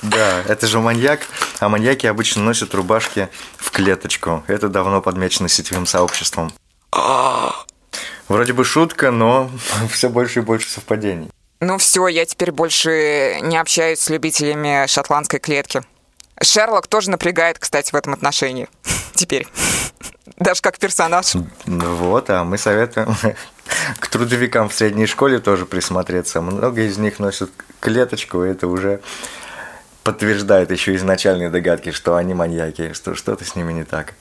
Да, 0.00 0.44
это 0.46 0.68
же 0.68 0.78
маньяк, 0.78 1.22
а 1.58 1.68
маньяки 1.68 2.06
обычно 2.06 2.44
носят 2.44 2.72
рубашки 2.72 3.28
в 3.56 3.72
клеточку. 3.72 4.44
Это 4.46 4.68
давно 4.68 5.02
подмечено 5.02 5.48
сетевым 5.48 5.86
сообществом. 5.86 6.52
Вроде 8.28 8.52
бы 8.52 8.64
шутка, 8.64 9.10
но 9.10 9.50
все 9.90 10.08
больше 10.08 10.40
и 10.40 10.42
больше 10.42 10.70
совпадений. 10.70 11.30
Ну 11.60 11.78
все, 11.78 12.06
я 12.06 12.24
теперь 12.24 12.52
больше 12.52 13.38
не 13.42 13.56
общаюсь 13.56 13.98
с 13.98 14.10
любителями 14.10 14.86
шотландской 14.86 15.40
клетки. 15.40 15.82
Шерлок 16.40 16.86
тоже 16.86 17.10
напрягает, 17.10 17.58
кстати, 17.58 17.90
в 17.90 17.94
этом 17.96 18.12
отношении. 18.12 18.68
Теперь. 19.14 19.48
Даже 20.36 20.60
как 20.60 20.78
персонаж. 20.78 21.34
Вот, 21.66 22.30
а 22.30 22.44
мы 22.44 22.58
советуем 22.58 23.16
к 23.98 24.08
трудовикам 24.08 24.68
в 24.68 24.74
средней 24.74 25.06
школе 25.06 25.40
тоже 25.40 25.66
присмотреться. 25.66 26.40
Много 26.40 26.82
из 26.82 26.96
них 26.96 27.18
носят 27.18 27.50
клеточку, 27.80 28.44
и 28.44 28.50
это 28.50 28.68
уже 28.68 29.00
подтверждает 30.04 30.70
еще 30.70 30.94
изначальные 30.94 31.50
догадки, 31.50 31.90
что 31.90 32.14
они 32.14 32.34
маньяки, 32.34 32.92
что 32.92 33.14
что-то 33.14 33.44
с 33.44 33.56
ними 33.56 33.72
не 33.72 33.84
так. 33.84 34.14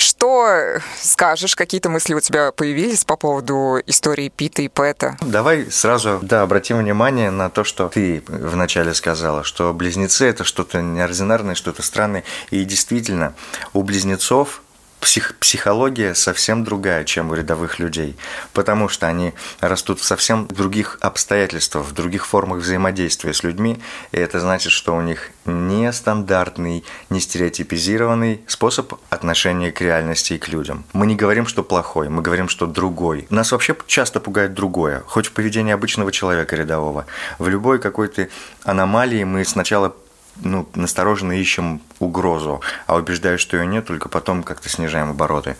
Что 0.00 0.80
скажешь? 0.98 1.54
Какие-то 1.54 1.90
мысли 1.90 2.14
у 2.14 2.20
тебя 2.20 2.52
появились 2.52 3.04
по 3.04 3.16
поводу 3.16 3.82
истории 3.86 4.30
Пита 4.34 4.62
и 4.62 4.68
Пэта? 4.68 5.18
Давай 5.20 5.70
сразу, 5.70 6.20
да, 6.22 6.40
обратим 6.40 6.78
внимание 6.78 7.30
на 7.30 7.50
то, 7.50 7.64
что 7.64 7.90
ты 7.90 8.22
вначале 8.26 8.94
сказала, 8.94 9.44
что 9.44 9.74
близнецы– 9.74 10.24
это 10.28 10.44
что-то 10.44 10.80
неординарное, 10.80 11.54
что-то 11.54 11.82
странное. 11.82 12.24
И 12.50 12.64
действительно, 12.64 13.34
у 13.74 13.82
близнецов 13.82 14.62
псих, 15.00 15.34
психология 15.38 16.14
совсем 16.14 16.64
другая, 16.64 17.04
чем 17.04 17.30
у 17.30 17.34
рядовых 17.34 17.78
людей, 17.78 18.16
потому 18.52 18.88
что 18.88 19.06
они 19.06 19.32
растут 19.60 20.00
в 20.00 20.04
совсем 20.04 20.46
других 20.46 20.98
обстоятельствах, 21.00 21.86
в 21.86 21.92
других 21.92 22.26
формах 22.26 22.60
взаимодействия 22.60 23.32
с 23.32 23.42
людьми, 23.42 23.80
и 24.12 24.18
это 24.18 24.40
значит, 24.40 24.72
что 24.72 24.94
у 24.94 25.00
них 25.00 25.30
не 25.46 25.92
стандартный, 25.92 26.84
не 27.08 27.20
стереотипизированный 27.20 28.42
способ 28.46 28.94
отношения 29.08 29.72
к 29.72 29.80
реальности 29.80 30.34
и 30.34 30.38
к 30.38 30.48
людям. 30.48 30.84
Мы 30.92 31.06
не 31.06 31.16
говорим, 31.16 31.46
что 31.46 31.62
плохой, 31.62 32.08
мы 32.08 32.22
говорим, 32.22 32.48
что 32.48 32.66
другой. 32.66 33.26
Нас 33.30 33.52
вообще 33.52 33.76
часто 33.86 34.20
пугает 34.20 34.54
другое, 34.54 35.02
хоть 35.06 35.26
в 35.26 35.32
поведении 35.32 35.72
обычного 35.72 36.12
человека 36.12 36.56
рядового. 36.56 37.06
В 37.38 37.48
любой 37.48 37.78
какой-то 37.78 38.28
аномалии 38.64 39.24
мы 39.24 39.44
сначала 39.44 39.94
ну, 40.42 40.68
настороженно 40.74 41.32
ищем 41.32 41.80
угрозу, 41.98 42.60
а 42.86 42.96
убеждаю, 42.96 43.38
что 43.38 43.56
ее 43.56 43.66
нет, 43.66 43.86
только 43.86 44.08
потом 44.08 44.42
как-то 44.42 44.68
снижаем 44.68 45.10
обороты. 45.10 45.56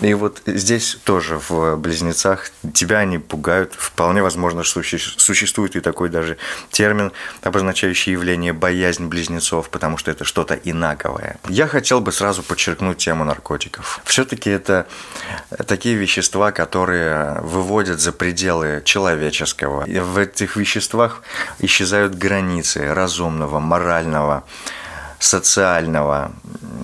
И 0.00 0.12
вот 0.14 0.42
здесь 0.46 0.98
тоже 1.04 1.40
в 1.48 1.76
«Близнецах» 1.76 2.50
тебя 2.72 2.98
они 2.98 3.18
пугают. 3.18 3.74
Вполне 3.74 4.22
возможно, 4.22 4.64
что 4.64 4.82
существует 4.82 5.76
и 5.76 5.80
такой 5.80 6.08
даже 6.08 6.36
термин, 6.70 7.12
обозначающий 7.42 8.12
явление 8.12 8.52
«боязнь 8.52 9.06
близнецов», 9.06 9.68
потому 9.68 9.96
что 9.96 10.10
это 10.10 10.24
что-то 10.24 10.54
инаковое. 10.54 11.38
Я 11.48 11.66
хотел 11.66 12.00
бы 12.00 12.12
сразу 12.12 12.42
подчеркнуть 12.42 12.98
тему 12.98 13.24
наркотиков. 13.24 14.00
Все-таки 14.04 14.50
это 14.50 14.86
такие 15.66 15.94
вещества, 15.94 16.50
которые 16.50 17.40
выводят 17.40 18.00
за 18.00 18.12
пределы 18.12 18.82
человеческого. 18.84 19.84
В 19.86 20.18
этих 20.18 20.56
веществах 20.56 21.22
исчезают 21.60 22.14
границы 22.14 22.92
разумного, 22.92 23.60
морального, 23.60 24.23
социального. 25.18 26.32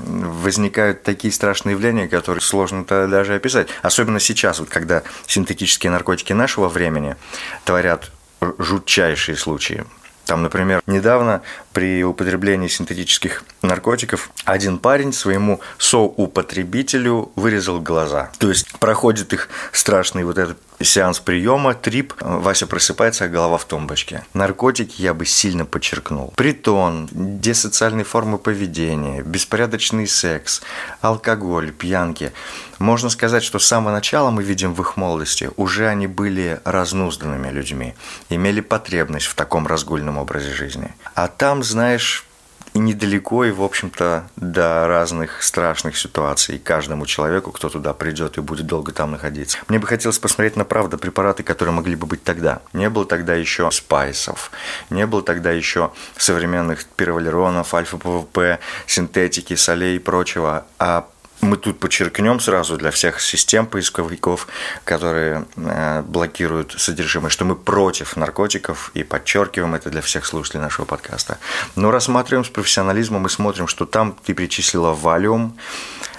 Возникают 0.07 1.03
такие 1.03 1.33
страшные 1.33 1.75
явления, 1.75 2.09
которые 2.09 2.41
сложно 2.41 2.85
даже 2.85 3.35
описать. 3.35 3.69
Особенно 3.83 4.21
сейчас, 4.21 4.59
вот, 4.61 4.69
когда 4.69 5.03
синтетические 5.27 5.91
наркотики 5.91 6.33
нашего 6.33 6.69
времени 6.69 7.17
творят 7.65 8.11
жутчайшие 8.59 9.37
случаи. 9.37 9.85
Там, 10.25 10.43
например, 10.43 10.81
недавно 10.87 11.43
при 11.73 12.03
употреблении 12.05 12.69
синтетических 12.69 13.45
наркотиков 13.63 14.31
один 14.45 14.79
парень 14.79 15.13
своему 15.13 15.61
соупотребителю 15.79 17.31
вырезал 17.37 17.81
глаза. 17.81 18.31
То 18.39 18.49
есть 18.49 18.79
проходит 18.79 19.33
их 19.33 19.49
страшный 19.73 20.25
вот 20.25 20.39
этот 20.39 20.59
сеанс 20.83 21.21
приема, 21.21 21.75
трип, 21.75 22.15
Вася 22.21 22.67
просыпается, 22.67 23.25
а 23.25 23.29
голова 23.29 23.59
в 23.59 23.65
тумбочке. 23.65 24.25
Наркотики 24.35 25.03
я 25.03 25.15
бы 25.15 25.27
сильно 25.27 25.65
подчеркнул. 25.65 26.33
Притон, 26.37 27.09
десоциальные 27.13 28.05
формы 28.05 28.39
поведения, 28.39 29.23
беспорядочный 29.23 30.07
секс, 30.07 30.63
алкоголь, 31.01 31.73
пьянки. 31.73 32.33
Можно 32.79 33.11
сказать, 33.11 33.43
что 33.43 33.59
с 33.59 33.67
самого 33.67 33.93
начала 33.93 34.31
мы 34.31 34.43
видим 34.43 34.75
в 34.75 34.81
их 34.81 34.97
молодости, 34.97 35.51
уже 35.57 35.87
они 35.87 36.07
были 36.07 36.61
разнузданными 36.65 37.51
людьми, 37.51 37.95
имели 38.31 38.61
потребность 38.61 39.27
в 39.27 39.35
таком 39.35 39.67
разгульном 39.67 40.17
образе 40.17 40.51
жизни. 40.53 40.95
А 41.23 41.29
там, 41.29 41.63
знаешь, 41.63 42.25
недалеко, 42.73 43.45
и, 43.45 43.51
в 43.51 43.63
общем-то, 43.63 44.31
до 44.37 44.87
разных 44.89 45.43
страшных 45.43 45.99
ситуаций 45.99 46.59
каждому 46.59 47.05
человеку, 47.05 47.53
кто 47.53 47.69
туда 47.69 47.93
придет 47.93 48.39
и 48.39 48.41
будет 48.41 48.67
долго 48.67 48.93
там 48.93 49.11
находиться. 49.11 49.59
Мне 49.69 49.79
бы 49.79 49.87
хотелось 49.87 50.19
посмотреть 50.19 50.57
на 50.57 50.65
правду 50.65 50.97
препараты, 50.97 51.43
которые 51.43 51.75
могли 51.75 51.95
бы 51.95 52.07
быть 52.07 52.25
тогда. 52.25 52.63
Не 52.73 52.89
было 52.89 53.05
тогда 53.05 53.35
еще 53.35 53.71
спайсов, 53.71 54.51
не 54.89 55.07
было 55.07 55.21
тогда 55.23 55.51
еще 55.51 55.93
современных 56.17 56.87
пировалеронов, 56.87 57.75
альфа-ПВП, 57.75 58.59
синтетики, 58.87 59.57
солей 59.57 59.97
и 59.97 59.99
прочего, 59.99 60.65
а 60.79 61.07
мы 61.41 61.57
тут 61.57 61.79
подчеркнем 61.79 62.41
сразу 62.41 62.77
для 62.77 62.91
всех 62.91 63.21
систем 63.21 63.67
поисковиков, 63.67 64.47
которые 64.85 65.47
э, 65.57 66.03
блокируют 66.03 66.75
содержимое, 66.79 67.31
что 67.31 67.45
мы 67.45 67.57
против 67.57 68.17
наркотиков 68.17 68.91
и 68.95 69.03
подчеркиваем 69.03 69.75
это 69.75 69.91
для 69.91 70.01
всех 70.01 70.27
слушателей 70.27 70.63
нашего 70.63 70.85
подкаста. 70.85 71.39
Но 71.77 71.91
рассматриваем 71.91 72.45
с 72.45 72.51
профессионализмом 72.51 73.27
и 73.27 73.31
смотрим, 73.31 73.69
что 73.69 73.87
там 73.87 74.17
ты 74.25 74.35
перечислила 74.35 74.93
валиум, 74.93 75.57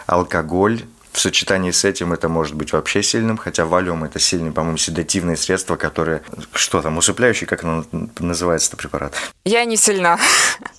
алкоголь, 0.07 0.81
в 1.11 1.19
сочетании 1.19 1.71
с 1.71 1.83
этим 1.83 2.13
это 2.13 2.29
может 2.29 2.55
быть 2.55 2.73
вообще 2.73 3.03
сильным, 3.03 3.37
хотя 3.37 3.65
валиум 3.65 4.03
это 4.03 4.19
сильное, 4.19 4.51
по-моему, 4.51 4.77
седативное 4.77 5.35
средство, 5.35 5.75
которое... 5.75 6.23
Что 6.53 6.81
там, 6.81 6.97
усыпляющий, 6.97 7.47
как 7.47 7.63
оно 7.63 7.85
называется, 8.19 8.69
это 8.69 8.77
препарат? 8.77 9.13
Я 9.45 9.65
не 9.65 9.77
сильна. 9.77 10.17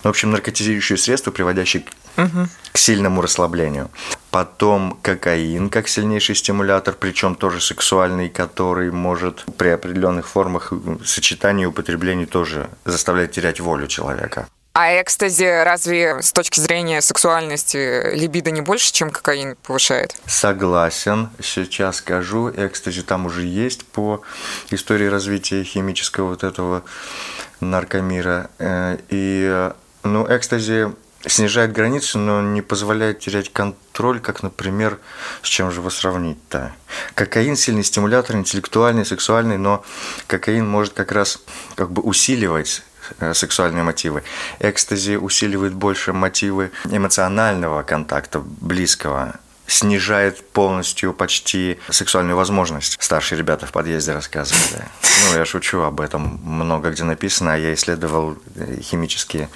В 0.03 0.07
общем, 0.07 0.31
наркотизирующее 0.31 0.97
средство, 0.97 1.31
приводящее 1.31 1.85
угу. 2.17 2.47
к 2.71 2.77
сильному 2.77 3.21
расслаблению. 3.21 3.89
Потом 4.31 4.97
кокаин 5.01 5.69
как 5.69 5.87
сильнейший 5.87 6.35
стимулятор, 6.35 6.95
причем 6.99 7.35
тоже 7.35 7.61
сексуальный, 7.61 8.29
который 8.29 8.91
может 8.91 9.45
при 9.57 9.69
определенных 9.69 10.27
формах 10.27 10.73
сочетания 11.05 11.65
и 11.65 11.67
употребления 11.67 12.25
тоже 12.25 12.69
заставлять 12.85 13.31
терять 13.31 13.59
волю 13.59 13.87
человека. 13.87 14.47
А 14.75 14.99
экстази 14.99 15.63
разве 15.63 16.19
с 16.23 16.33
точки 16.33 16.59
зрения 16.59 16.99
сексуальности 17.01 18.15
либидо 18.15 18.49
не 18.49 18.61
больше, 18.61 18.91
чем 18.91 19.11
кокаин 19.11 19.55
повышает? 19.61 20.15
Согласен. 20.25 21.29
Сейчас 21.39 21.97
скажу, 21.97 22.49
экстази 22.49 23.03
там 23.03 23.27
уже 23.27 23.45
есть 23.45 23.85
по 23.85 24.23
истории 24.71 25.05
развития 25.05 25.63
химического 25.63 26.29
вот 26.29 26.43
этого 26.43 26.83
наркомира. 27.59 28.49
Э, 28.57 28.97
и, 29.09 29.69
ну, 30.01 30.25
экстази 30.27 30.91
снижает 31.23 31.71
границы, 31.71 32.17
но 32.17 32.41
не 32.41 32.63
позволяет 32.63 33.19
терять 33.19 33.53
контроль, 33.53 34.19
как, 34.19 34.41
например, 34.41 34.97
с 35.43 35.49
чем 35.49 35.69
же 35.71 35.81
его 35.81 35.91
сравнить-то? 35.91 36.73
Кокаин 37.13 37.55
сильный 37.55 37.83
стимулятор, 37.83 38.35
интеллектуальный, 38.37 39.05
сексуальный, 39.05 39.59
но 39.59 39.83
кокаин 40.25 40.67
может 40.67 40.93
как 40.93 41.11
раз 41.11 41.39
как 41.75 41.91
бы 41.91 42.01
усиливать 42.01 42.81
сексуальные 43.33 43.83
мотивы. 43.83 44.23
Экстази 44.59 45.15
усиливает 45.15 45.73
больше 45.73 46.13
мотивы 46.13 46.71
эмоционального 46.85 47.83
контакта, 47.83 48.39
близкого, 48.39 49.35
снижает 49.67 50.51
полностью 50.51 51.13
почти 51.13 51.79
сексуальную 51.89 52.35
возможность. 52.35 52.97
Старшие 52.99 53.39
ребята 53.39 53.65
в 53.65 53.71
подъезде 53.71 54.13
рассказывали. 54.13 54.85
Ну, 55.25 55.37
я 55.37 55.45
шучу 55.45 55.81
об 55.81 56.01
этом, 56.01 56.39
много 56.43 56.91
где 56.91 57.03
написано, 57.03 57.53
а 57.53 57.57
я 57.57 57.73
исследовал 57.73 58.37
э, 58.55 58.79
химические 58.81 59.49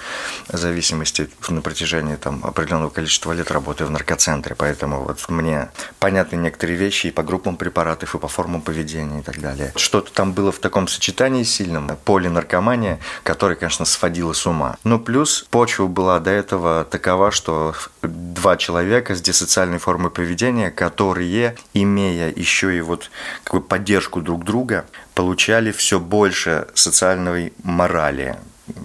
зависимости 0.48 1.28
на 1.48 1.60
протяжении 1.60 2.16
там, 2.16 2.40
определенного 2.42 2.90
количества 2.90 3.32
лет, 3.32 3.50
работая 3.50 3.86
в 3.86 3.90
наркоцентре, 3.90 4.54
поэтому 4.54 5.02
вот 5.02 5.28
мне 5.28 5.70
понятны 5.98 6.36
некоторые 6.36 6.78
вещи 6.78 7.08
и 7.08 7.10
по 7.10 7.22
группам 7.22 7.56
препаратов, 7.56 8.14
и 8.14 8.18
по 8.18 8.28
формам 8.28 8.62
поведения 8.62 9.20
и 9.20 9.22
так 9.22 9.40
далее. 9.40 9.72
Что-то 9.76 10.12
там 10.12 10.32
было 10.32 10.52
в 10.52 10.58
таком 10.58 10.88
сочетании 10.88 11.42
сильном, 11.42 11.90
полинаркомания, 12.04 12.98
которая, 13.22 13.56
конечно, 13.56 13.84
сводила 13.84 14.32
с 14.32 14.46
ума. 14.46 14.76
Но 14.84 14.98
плюс 14.98 15.46
почва 15.50 15.86
была 15.86 16.18
до 16.20 16.30
этого 16.30 16.84
такова, 16.84 17.30
что 17.30 17.74
два 18.02 18.56
человека 18.56 19.14
с 19.14 19.20
диссоциальной 19.20 19.78
формой 19.78 20.10
поведения, 20.10 20.70
которые, 20.70 21.56
имея 21.74 22.32
еще 22.34 22.76
и 22.76 22.80
вот 22.80 23.10
как 23.44 23.54
бы 23.54 23.60
поддержку 23.60 24.20
друг 24.20 24.44
друга, 24.44 24.84
получали 25.14 25.72
все 25.72 25.98
больше 25.98 26.68
социальной 26.74 27.52
морали, 27.62 28.36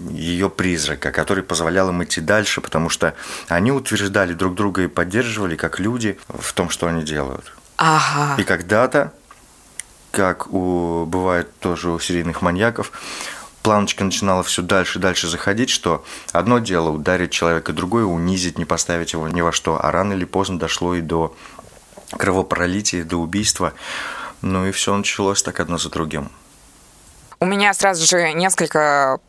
ее 0.09 0.49
призрака, 0.49 1.11
который 1.11 1.43
позволял 1.43 1.89
им 1.89 2.03
идти 2.03 2.21
дальше, 2.21 2.61
потому 2.61 2.89
что 2.89 3.13
они 3.47 3.71
утверждали 3.71 4.33
друг 4.33 4.55
друга 4.55 4.83
и 4.83 4.87
поддерживали 4.87 5.55
как 5.55 5.79
люди 5.79 6.17
в 6.27 6.53
том, 6.53 6.69
что 6.69 6.87
они 6.87 7.03
делают. 7.03 7.53
Ага. 7.77 8.41
И 8.41 8.43
когда-то, 8.43 9.13
как 10.11 10.53
у, 10.53 11.05
бывает 11.05 11.49
тоже 11.59 11.89
у 11.89 11.99
серийных 11.99 12.41
маньяков, 12.41 12.91
планочка 13.63 14.03
начинала 14.03 14.43
все 14.43 14.61
дальше 14.61 14.99
и 14.99 15.01
дальше 15.01 15.27
заходить, 15.27 15.69
что 15.69 16.05
одно 16.31 16.59
дело 16.59 16.89
ударить 16.89 17.31
человека, 17.31 17.73
другое 17.73 18.05
унизить, 18.05 18.59
не 18.59 18.65
поставить 18.65 19.13
его 19.13 19.27
ни 19.27 19.41
во 19.41 19.51
что, 19.51 19.83
а 19.83 19.91
рано 19.91 20.13
или 20.13 20.25
поздно 20.25 20.59
дошло 20.59 20.93
и 20.93 21.01
до 21.01 21.35
кровопролития, 22.11 23.03
до 23.03 23.17
убийства. 23.17 23.73
Ну 24.41 24.67
и 24.67 24.71
все 24.71 24.95
началось 24.95 25.41
так 25.41 25.59
одно 25.59 25.77
за 25.77 25.89
другим. 25.89 26.29
У 27.39 27.45
меня 27.45 27.73
сразу 27.73 28.05
же 28.05 28.33
несколько 28.33 29.19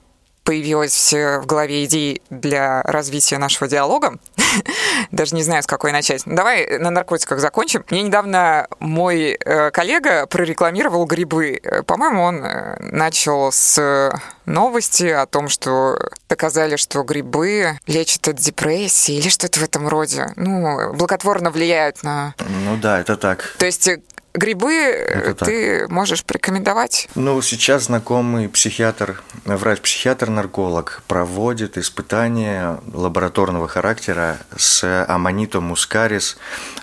появилась 0.45 1.13
в 1.13 1.47
голове 1.47 1.85
идеи 1.85 2.23
для 2.31 2.83
развития 2.83 3.39
нашего 3.39 3.69
диалога. 3.69 4.19
Даже 5.11 5.35
не 5.35 5.43
знаю, 5.43 5.63
с 5.63 5.67
какой 5.67 5.93
начать. 5.93 6.23
Давай 6.27 6.79
на 6.79 6.91
наркотиках 6.91 7.41
закончим. 7.41 7.85
Мне 7.91 8.03
недавно 8.03 8.69
мой 8.79 9.33
э, 9.33 9.71
коллега 9.71 10.27
прорекламировал 10.27 11.07
грибы. 11.07 11.61
Э, 11.63 11.83
по-моему, 11.83 12.23
он 12.23 12.45
э, 12.45 12.77
начал 12.81 13.51
с 13.51 14.13
новости 14.47 15.07
о 15.07 15.27
том, 15.27 15.49
что 15.49 15.99
доказали, 16.29 16.77
что 16.77 17.03
грибы 17.03 17.79
лечат 17.87 18.29
от 18.29 18.37
депрессии 18.37 19.17
или 19.17 19.29
что-то 19.29 19.61
в 19.61 19.63
этом 19.63 19.89
роде. 19.89 20.27
Ну, 20.37 20.93
благотворно 20.93 21.51
влияют 21.51 22.03
на... 22.03 22.35
Ну 22.39 22.77
да, 22.77 23.01
это 23.01 23.17
так. 23.17 23.55
То 23.59 23.67
есть 23.67 23.89
Грибы 24.35 24.73
Это 24.73 25.45
ты 25.45 25.81
так. 25.83 25.91
можешь 25.91 26.25
порекомендовать? 26.25 27.09
Ну, 27.15 27.41
сейчас 27.41 27.85
знакомый 27.85 28.49
психиатр, 28.49 29.23
врач-психиатр-нарколог 29.45 31.03
проводит 31.07 31.79
испытания 31.79 32.81
лабораторного 32.93 33.69
характера 33.69 34.39
с 34.57 35.05
аммонитом 35.07 35.65
мускарис 35.65 36.37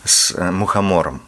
с 0.05 0.31
э, 0.31 0.49
мухомором. 0.49 1.21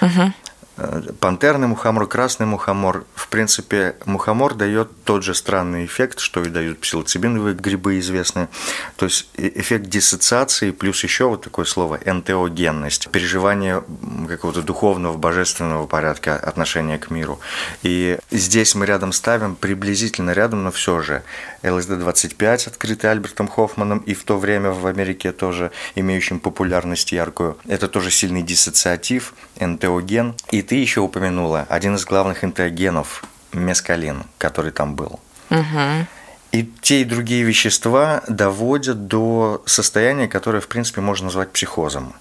Угу. 0.00 0.32
Э, 0.78 1.02
пантерный 1.20 1.68
мухомор, 1.68 2.06
красный 2.06 2.46
мухомор. 2.46 3.04
В 3.14 3.28
принципе, 3.28 3.94
мухомор 4.06 4.54
дает 4.54 4.88
тот 5.04 5.22
же 5.22 5.34
странный 5.34 5.84
эффект, 5.84 6.18
что 6.18 6.42
и 6.42 6.48
дают 6.48 6.80
псилоцибиновые 6.80 7.54
грибы 7.54 7.98
известные. 7.98 8.48
То 8.96 9.06
есть 9.06 9.28
эффект 9.36 9.88
диссоциации 9.88 10.70
плюс 10.70 11.02
еще 11.04 11.28
вот 11.28 11.42
такое 11.42 11.66
слово 11.66 11.98
энтеогенность, 12.04 13.10
переживание 13.10 13.82
какого-то 14.28 14.62
духовного, 14.62 15.16
божественного 15.18 15.86
порядка 15.86 16.36
отношения 16.36 16.98
к 16.98 17.10
миру. 17.10 17.38
И 17.82 18.18
здесь 18.30 18.74
мы 18.74 18.86
рядом 18.86 19.12
ставим, 19.12 19.56
приблизительно 19.56 20.30
рядом, 20.30 20.64
но 20.64 20.70
все 20.70 21.02
же 21.02 21.22
ЛСД-25, 21.62 22.68
открытый 22.68 23.10
Альбертом 23.10 23.46
Хоффманом, 23.46 23.98
и 23.98 24.14
в 24.14 24.24
то 24.24 24.38
время 24.38 24.70
в 24.70 24.86
Америке 24.86 25.32
тоже 25.32 25.70
имеющим 25.94 26.40
популярность 26.40 27.12
яркую. 27.12 27.58
Это 27.66 27.88
тоже 27.88 28.10
сильный 28.10 28.42
диссоциатив, 28.42 29.34
энтеоген. 29.58 30.34
И 30.50 30.61
ты 30.62 30.76
еще 30.76 31.00
упомянула 31.00 31.66
один 31.68 31.96
из 31.96 32.04
главных 32.04 32.44
энтеогенов– 32.44 33.24
мескалин, 33.52 34.24
который 34.38 34.70
там 34.70 34.96
был. 34.96 35.20
Угу. 35.50 36.06
И 36.52 36.70
те 36.82 37.02
и 37.02 37.04
другие 37.04 37.44
вещества 37.44 38.22
доводят 38.28 39.06
до 39.06 39.62
состояния, 39.66 40.28
которое, 40.28 40.60
в 40.60 40.68
принципе, 40.68 41.00
можно 41.00 41.26
назвать 41.26 41.52
психозом. 41.52 42.14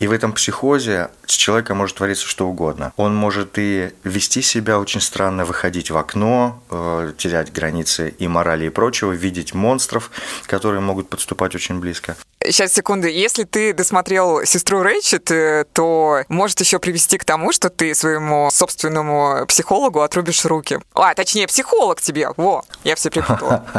И 0.00 0.06
в 0.06 0.12
этом 0.12 0.32
психозе 0.32 1.10
с 1.26 1.32
человеком 1.32 1.78
может 1.78 1.96
твориться 1.96 2.26
что 2.26 2.48
угодно. 2.48 2.92
Он 2.96 3.14
может 3.14 3.58
и 3.58 3.92
вести 4.02 4.42
себя 4.42 4.78
очень 4.78 5.00
странно, 5.00 5.44
выходить 5.44 5.90
в 5.90 5.96
окно, 5.96 6.62
э, 6.70 7.12
терять 7.16 7.52
границы 7.52 8.14
и 8.18 8.28
морали 8.28 8.66
и 8.66 8.70
прочего, 8.70 9.12
видеть 9.12 9.54
монстров, 9.54 10.10
которые 10.46 10.80
могут 10.80 11.08
подступать 11.08 11.54
очень 11.54 11.80
близко. 11.80 12.16
Сейчас, 12.46 12.74
секунду. 12.74 13.08
Если 13.08 13.44
ты 13.44 13.72
досмотрел 13.72 14.44
«Сестру 14.44 14.82
Рэйчет», 14.82 15.30
э, 15.30 15.64
то 15.72 16.24
может 16.28 16.60
еще 16.60 16.78
привести 16.78 17.16
к 17.16 17.24
тому, 17.24 17.52
что 17.52 17.70
ты 17.70 17.94
своему 17.94 18.50
собственному 18.50 19.46
психологу 19.46 20.02
отрубишь 20.02 20.44
руки. 20.44 20.78
А, 20.92 21.14
точнее, 21.14 21.46
психолог 21.46 22.02
тебе. 22.02 22.28
Во, 22.36 22.62
я 22.82 22.96
все 22.96 23.10
припутала. 23.10 23.64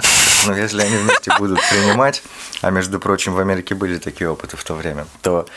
Ну, 0.48 0.54
если 0.54 0.84
они 0.84 0.98
вместе 0.98 1.32
будут 1.40 1.60
принимать, 1.72 2.22
а 2.62 2.70
между 2.70 3.00
прочим, 3.00 3.34
в 3.34 3.40
Америке 3.40 3.74
были 3.74 3.98
такие 3.98 4.30
опыты 4.30 4.58
в 4.58 4.64
то 4.64 4.76
время, 4.76 5.08
то 5.24 5.48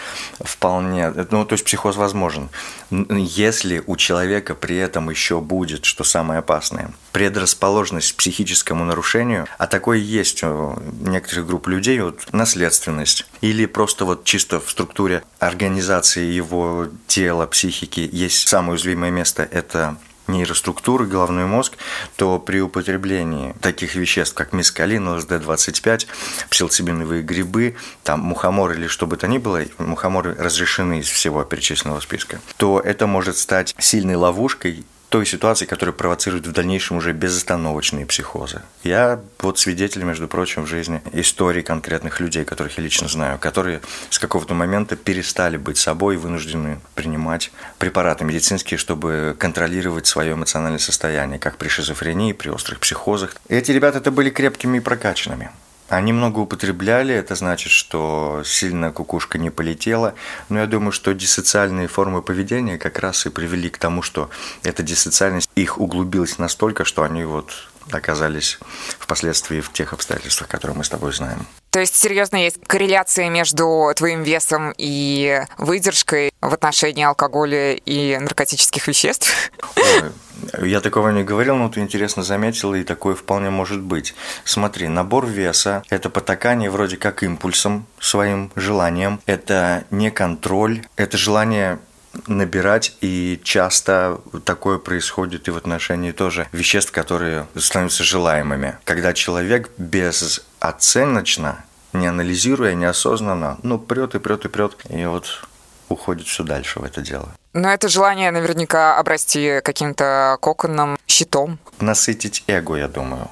вполне, 0.48 1.12
ну, 1.30 1.44
то 1.44 1.52
есть 1.52 1.64
психоз 1.64 1.96
возможен. 1.96 2.48
Если 2.90 3.82
у 3.86 3.96
человека 3.96 4.54
при 4.54 4.76
этом 4.76 5.10
еще 5.10 5.40
будет, 5.40 5.84
что 5.84 6.04
самое 6.04 6.38
опасное, 6.40 6.90
предрасположенность 7.12 8.12
к 8.12 8.16
психическому 8.16 8.84
нарушению, 8.84 9.46
а 9.58 9.66
такое 9.66 9.98
есть 9.98 10.42
у 10.42 10.80
некоторых 11.00 11.46
групп 11.46 11.68
людей, 11.68 12.00
вот 12.00 12.32
наследственность, 12.32 13.26
или 13.40 13.66
просто 13.66 14.04
вот 14.04 14.24
чисто 14.24 14.60
в 14.60 14.70
структуре 14.70 15.22
организации 15.38 16.24
его 16.24 16.88
тела, 17.06 17.46
психики 17.46 18.08
есть 18.10 18.48
самое 18.48 18.72
уязвимое 18.72 19.10
место– 19.10 19.42
это 19.50 19.96
нейроструктуры, 20.28 21.06
головной 21.06 21.46
мозг, 21.46 21.76
то 22.16 22.38
при 22.38 22.60
употреблении 22.60 23.54
таких 23.60 23.94
веществ, 23.94 24.34
как 24.34 24.52
мискалин, 24.52 25.08
ЛСД-25, 25.08 26.06
псилоцибиновые 26.50 27.22
грибы, 27.22 27.76
там 28.02 28.20
мухоморы 28.20 28.76
или 28.76 28.86
что 28.86 29.06
бы 29.06 29.16
то 29.16 29.26
ни 29.26 29.38
было, 29.38 29.62
мухоморы 29.78 30.34
разрешены 30.34 31.00
из 31.00 31.08
всего 31.08 31.44
перечисленного 31.44 32.00
списка, 32.00 32.40
то 32.56 32.80
это 32.80 33.06
может 33.06 33.36
стать 33.36 33.74
сильной 33.78 34.14
ловушкой 34.14 34.84
той 35.08 35.24
ситуации, 35.26 35.64
которая 35.64 35.94
провоцирует 35.94 36.46
в 36.46 36.52
дальнейшем 36.52 36.98
уже 36.98 37.12
безостановочные 37.12 38.06
психозы. 38.06 38.62
Я 38.82 39.20
вот 39.38 39.58
свидетель, 39.58 40.02
между 40.02 40.28
прочим, 40.28 40.64
в 40.64 40.68
жизни 40.68 41.00
истории 41.12 41.62
конкретных 41.62 42.20
людей, 42.20 42.44
которых 42.44 42.76
я 42.78 42.84
лично 42.84 43.08
знаю, 43.08 43.38
которые 43.38 43.80
с 44.10 44.18
какого-то 44.18 44.54
момента 44.54 44.96
перестали 44.96 45.56
быть 45.56 45.78
собой 45.78 46.14
и 46.14 46.18
вынуждены 46.18 46.80
принимать 46.94 47.50
препараты 47.78 48.24
медицинские, 48.24 48.76
чтобы 48.76 49.34
контролировать 49.38 50.06
свое 50.06 50.32
эмоциональное 50.34 50.78
состояние, 50.78 51.38
как 51.38 51.56
при 51.56 51.68
шизофрении, 51.68 52.32
при 52.32 52.50
острых 52.50 52.80
психозах. 52.80 53.36
Эти 53.48 53.72
ребята 53.72 53.98
это 53.98 54.10
были 54.10 54.30
крепкими 54.30 54.78
и 54.78 54.80
прокачанными. 54.80 55.50
Они 55.88 56.12
много 56.12 56.40
употребляли, 56.40 57.14
это 57.14 57.34
значит, 57.34 57.72
что 57.72 58.42
сильно 58.44 58.92
кукушка 58.92 59.38
не 59.38 59.50
полетела. 59.50 60.14
Но 60.50 60.58
я 60.58 60.66
думаю, 60.66 60.92
что 60.92 61.14
диссоциальные 61.14 61.88
формы 61.88 62.20
поведения 62.20 62.76
как 62.76 62.98
раз 62.98 63.24
и 63.24 63.30
привели 63.30 63.70
к 63.70 63.78
тому, 63.78 64.02
что 64.02 64.28
эта 64.62 64.82
диссоциальность 64.82 65.50
их 65.54 65.80
углубилась 65.80 66.38
настолько, 66.38 66.84
что 66.84 67.04
они 67.04 67.24
вот 67.24 67.68
оказались 67.92 68.58
впоследствии 68.98 69.60
в 69.60 69.72
тех 69.72 69.92
обстоятельствах, 69.92 70.48
которые 70.48 70.76
мы 70.76 70.84
с 70.84 70.88
тобой 70.88 71.12
знаем. 71.12 71.46
То 71.70 71.80
есть, 71.80 71.94
серьезно, 71.96 72.36
есть 72.36 72.58
корреляция 72.66 73.28
между 73.28 73.92
твоим 73.94 74.22
весом 74.22 74.72
и 74.78 75.42
выдержкой 75.58 76.32
в 76.40 76.54
отношении 76.54 77.04
алкоголя 77.04 77.74
и 77.74 78.16
наркотических 78.18 78.86
веществ? 78.88 79.52
Ой, 79.76 80.68
я 80.70 80.80
такого 80.80 81.10
не 81.10 81.24
говорил, 81.24 81.56
но 81.56 81.68
ты 81.68 81.80
интересно 81.80 82.22
заметила, 82.22 82.74
и 82.74 82.84
такое 82.84 83.14
вполне 83.14 83.50
может 83.50 83.80
быть. 83.80 84.14
Смотри, 84.44 84.88
набор 84.88 85.26
веса– 85.26 85.82
это 85.90 86.10
потакание 86.10 86.70
вроде 86.70 86.96
как 86.96 87.22
импульсом, 87.22 87.86
своим 88.00 88.50
желанием. 88.56 89.20
Это 89.26 89.84
не 89.90 90.10
контроль, 90.10 90.86
это 90.96 91.16
желание 91.16 91.78
набирать, 92.26 92.96
и 93.00 93.40
часто 93.44 94.20
такое 94.44 94.78
происходит 94.78 95.48
и 95.48 95.50
в 95.50 95.56
отношении 95.56 96.12
тоже 96.12 96.48
веществ, 96.52 96.92
которые 96.92 97.46
становятся 97.56 98.04
желаемыми. 98.04 98.78
Когда 98.84 99.12
человек 99.12 99.70
безоценочно, 99.78 101.64
не 101.92 102.06
анализируя, 102.06 102.74
неосознанно, 102.74 103.58
ну, 103.62 103.78
прет 103.78 104.14
и 104.14 104.18
прет 104.18 104.44
и 104.44 104.48
прет, 104.48 104.76
и 104.90 105.04
вот 105.06 105.44
уходит 105.88 106.26
все 106.26 106.42
дальше 106.42 106.80
в 106.80 106.84
это 106.84 107.00
дело. 107.00 107.28
Но 107.54 107.70
это 107.70 107.88
желание 107.88 108.30
наверняка 108.30 108.98
обрасти 108.98 109.60
каким-то 109.64 110.36
коконом, 110.40 110.98
щитом. 111.06 111.58
Насытить 111.80 112.44
эго, 112.46 112.76
я 112.76 112.88
думаю. 112.88 113.28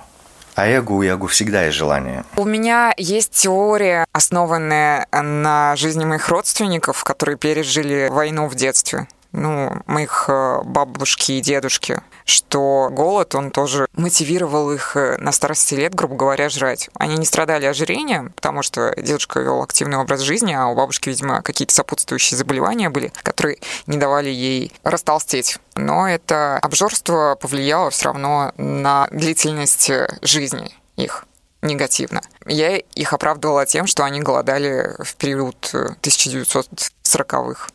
А 0.56 0.66
эго 0.66 0.92
у 0.92 1.02
эго 1.02 1.28
всегда 1.28 1.64
есть 1.64 1.76
желание. 1.76 2.24
У 2.36 2.44
меня 2.44 2.94
есть 2.96 3.32
теория, 3.32 4.06
основанная 4.12 5.06
на 5.12 5.76
жизни 5.76 6.04
моих 6.06 6.28
родственников, 6.30 7.04
которые 7.04 7.36
пережили 7.36 8.08
войну 8.10 8.48
в 8.48 8.54
детстве 8.54 9.06
ну, 9.36 9.82
моих 9.86 10.26
э, 10.28 10.62
бабушки 10.64 11.32
и 11.32 11.40
дедушки, 11.40 12.00
что 12.26 12.88
голод, 12.90 13.34
он 13.36 13.50
тоже 13.52 13.86
мотивировал 13.94 14.72
их 14.72 14.96
э, 14.96 15.16
на 15.18 15.30
старости 15.32 15.74
лет, 15.74 15.94
грубо 15.94 16.16
говоря, 16.16 16.48
жрать. 16.48 16.90
Они 16.94 17.16
не 17.16 17.24
страдали 17.24 17.66
ожирением, 17.66 18.32
потому 18.32 18.62
что 18.62 18.92
дедушка 18.96 19.40
вел 19.40 19.62
активный 19.62 19.96
образ 19.96 20.20
жизни, 20.20 20.52
а 20.52 20.66
у 20.66 20.74
бабушки, 20.74 21.08
видимо, 21.08 21.40
какие-то 21.42 21.72
сопутствующие 21.72 22.36
заболевания 22.36 22.90
были, 22.90 23.12
которые 23.22 23.58
не 23.86 23.96
давали 23.96 24.28
ей 24.28 24.72
растолстеть. 24.82 25.58
Но 25.76 26.08
это 26.08 26.58
обжорство 26.58 27.38
повлияло 27.40 27.90
все 27.90 28.06
равно 28.06 28.52
на 28.56 29.06
длительность 29.12 29.90
жизни 30.20 30.74
их 30.96 31.26
негативно. 31.62 32.22
Я 32.46 32.76
их 32.76 33.12
оправдывала 33.12 33.66
тем, 33.66 33.86
что 33.86 34.04
они 34.04 34.20
голодали 34.20 34.96
в 34.98 35.14
период 35.16 35.56
1940-х. 36.02 37.68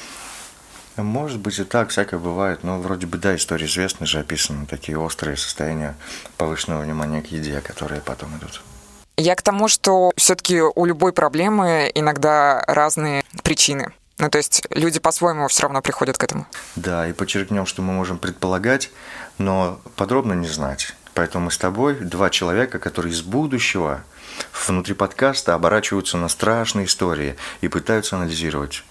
Может 1.03 1.39
быть 1.39 1.59
и 1.59 1.63
так, 1.63 1.89
всякое 1.89 2.19
бывает, 2.19 2.63
но 2.63 2.79
вроде 2.79 3.07
бы, 3.07 3.17
да, 3.17 3.35
истории 3.35 3.65
известны 3.65 4.05
же, 4.05 4.19
описаны 4.19 4.65
такие 4.65 4.97
острые 4.97 5.37
состояния 5.37 5.95
повышенного 6.37 6.81
внимания 6.81 7.21
к 7.21 7.27
еде, 7.27 7.61
которые 7.61 8.01
потом 8.01 8.37
идут. 8.37 8.61
Я 9.17 9.35
к 9.35 9.41
тому, 9.41 9.67
что 9.67 10.11
все-таки 10.15 10.61
у 10.61 10.85
любой 10.85 11.13
проблемы 11.13 11.91
иногда 11.93 12.63
разные 12.67 13.23
причины. 13.43 13.91
Ну, 14.17 14.29
то 14.29 14.37
есть 14.37 14.63
люди 14.69 14.99
по-своему 14.99 15.47
все 15.47 15.63
равно 15.63 15.81
приходят 15.81 16.17
к 16.17 16.23
этому. 16.23 16.45
Да, 16.75 17.07
и 17.07 17.13
подчеркнем, 17.13 17.65
что 17.65 17.81
мы 17.81 17.93
можем 17.93 18.19
предполагать, 18.19 18.91
но 19.37 19.81
подробно 19.95 20.33
не 20.33 20.47
знать. 20.47 20.93
Поэтому 21.13 21.45
мы 21.45 21.51
с 21.51 21.57
тобой 21.57 21.95
два 21.95 22.29
человека, 22.29 22.79
которые 22.79 23.13
из 23.13 23.21
будущего 23.21 24.03
внутри 24.67 24.93
подкаста 24.93 25.53
оборачиваются 25.55 26.17
на 26.17 26.29
страшные 26.29 26.85
истории 26.85 27.35
и 27.61 27.67
пытаются 27.67 28.15
анализировать, 28.15 28.83